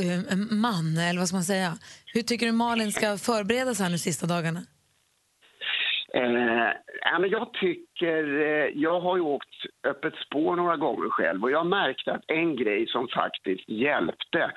[0.00, 1.72] eh, man, eller vad ska man säga,
[2.14, 4.62] hur tycker du Malin ska förbereda sig här nu sista dagarna?
[6.14, 6.68] Eh,
[7.00, 11.50] ja, men jag tycker, Eh, jag har ju åkt öppet spår några gånger själv och
[11.50, 14.52] jag märkte att en grej som faktiskt hjälpte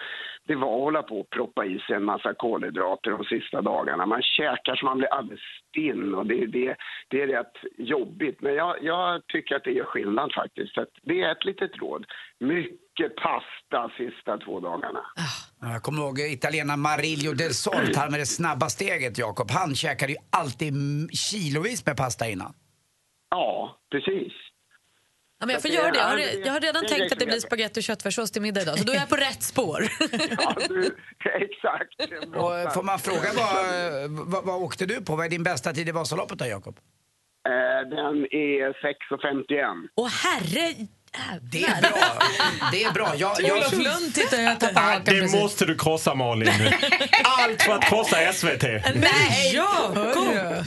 [0.48, 4.06] det var att hålla på och proppa i sig en massa kolhydrater de sista dagarna.
[4.06, 6.76] Man käkar så man blir alldeles stinn och det, det,
[7.08, 8.42] det är rätt jobbigt.
[8.42, 10.74] Men jag, jag tycker att det gör skillnad faktiskt.
[10.74, 12.06] Så det är ett litet råd.
[12.40, 15.00] Mycket pasta sista två dagarna.
[15.00, 15.72] Ah.
[15.74, 19.52] Jag kommer ihåg italienaren Marilio del Solt, han med det snabba steget, Jakob.
[19.52, 20.74] Han käkade ju alltid
[21.12, 22.54] kilovis med pasta innan.
[23.36, 24.34] Ja, precis.
[25.40, 25.98] Ja, men jag får göra det.
[25.98, 28.62] Jag har, jag har redan det tänkt att det blir spagetti och köttfärssås till middag
[28.62, 29.80] idag, så då är jag på rätt spår.
[31.46, 31.96] Exakt.
[32.36, 33.56] Och, eh, får man fråga vad,
[34.32, 35.16] vad, vad åkte du på?
[35.16, 36.80] Vad är din bästa tid i Vasaloppet då, Jakob?
[37.48, 38.74] Eh, den är
[39.14, 39.88] 6,51.
[39.96, 40.88] Åh herre...
[41.52, 41.92] Det är bra.
[42.72, 43.12] Det är bra.
[43.18, 45.42] Jag, jag, Olof Lund tittar jag tappar hakan det precis.
[45.42, 46.50] måste du krossa Malin.
[47.24, 48.64] Allt för att krossa SVT.
[48.96, 50.66] Nej, Jakob!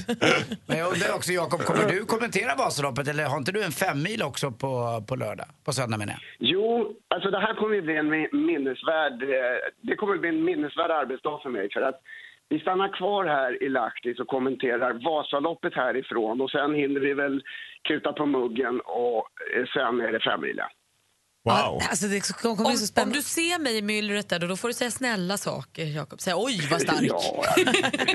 [0.67, 4.23] Men jag undrar också, Jakob, kommer du kommentera Vasaloppet eller har inte du en femmil
[4.23, 5.47] också på, på lördag?
[5.65, 6.21] På söndag menar jag.
[6.39, 9.29] Jo, alltså det här kommer ju bli en mi- minnesvärd, eh,
[9.83, 12.01] det kommer bli en minnesvärd arbetsdag för mig för att
[12.49, 17.43] vi stannar kvar här i Lahtis och kommenterar Vasaloppet härifrån och sen hinner vi väl
[17.89, 20.71] kuta på muggen och eh, sen är det femmilen.
[21.45, 21.83] Wow.
[21.91, 23.11] Alltså det kommer bli så Om, spännande.
[23.11, 26.21] om du ser mig i myllret där, då får du säga snälla saker, Jakob.
[26.21, 27.03] Säga oj vad stark.
[27.03, 27.45] Ja,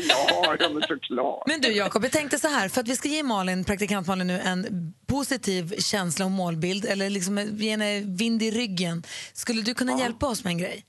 [0.09, 1.43] ja, ja men såklart.
[1.47, 4.27] Men du Jakob, jag tänkte så här, för att vi ska ge Malin, praktikant Malin
[4.27, 9.03] nu en positiv känsla och målbild, eller liksom ge henne vind i ryggen.
[9.33, 10.83] Skulle du kunna hjälpa oss med en grej?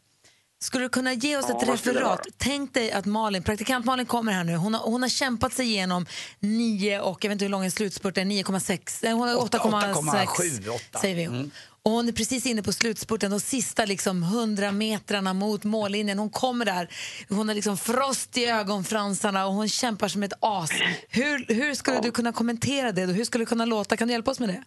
[0.65, 2.27] Skulle du kunna ge oss Ja, ett referat?
[2.39, 4.57] Tänk dig att Malin, praktikant Malin kommer här nu.
[4.57, 6.07] Hon har, hon har kämpat sig igenom
[6.41, 9.95] 9 och jag vet inte hur lång en slutspurt är, 9,6, eh, hon har 8,6
[9.95, 10.99] 8,7, åtta.
[10.99, 11.23] säger vi.
[11.23, 11.51] Mm.
[11.83, 16.19] Och hon är precis inne på slutspurten, de sista liksom 100 metrarna mot mållinjen.
[16.19, 16.89] Hon kommer där,
[17.29, 20.71] hon har liksom frost i ögonfransarna och hon kämpar som ett as.
[21.09, 23.07] Hur, hur skulle du kunna kommentera det?
[23.07, 23.13] Då?
[23.13, 23.97] Hur skulle det kunna låta?
[23.97, 24.65] Kan du hjälpa oss med det?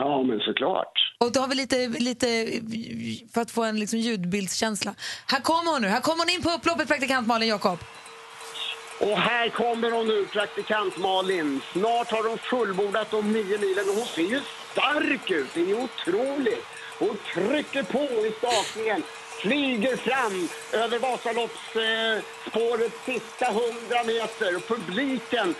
[0.00, 0.92] Ja, men såklart.
[1.18, 2.26] Och då har vi lite, lite
[3.34, 4.94] för att få en liksom ljudbildskänsla.
[5.26, 7.78] Här kommer hon nu, här kommer hon in på upploppet, praktikant Malin Jakob.
[9.00, 11.60] Och här kommer hon nu, praktikant Malin.
[11.72, 14.40] Snart har hon fullbordat de nio milen och hon ser ju
[14.72, 15.46] stark ut.
[15.54, 16.64] Det är otroligt.
[16.98, 19.02] Hon trycker på i stakningen,
[19.42, 24.56] flyger fram över Vasaloppsspårets sista hundra meter.
[24.56, 25.54] Och publiken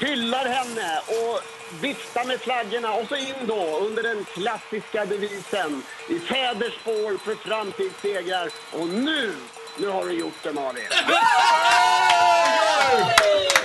[0.00, 6.18] hyllar henne och viftar med flaggorna och så in då under den klassiska devisen i
[6.18, 8.50] fäders spår för framtidssegrar.
[8.72, 9.32] Och nu,
[9.76, 10.84] nu har du gjort det Malin.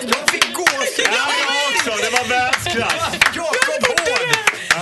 [0.01, 1.05] Jag fick gåshud!
[1.05, 2.03] Ja, jag också.
[2.05, 3.13] Det var världsklass.
[3.35, 4.35] Jakob Hård!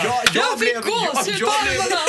[0.03, 2.01] Jag, Jag fick gåshud på armarna!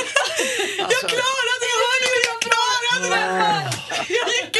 [0.77, 1.75] Jag klarade det!
[1.83, 2.13] Hör ni?
[2.31, 3.71] Jag klarade det!
[4.09, 4.60] Jag gick!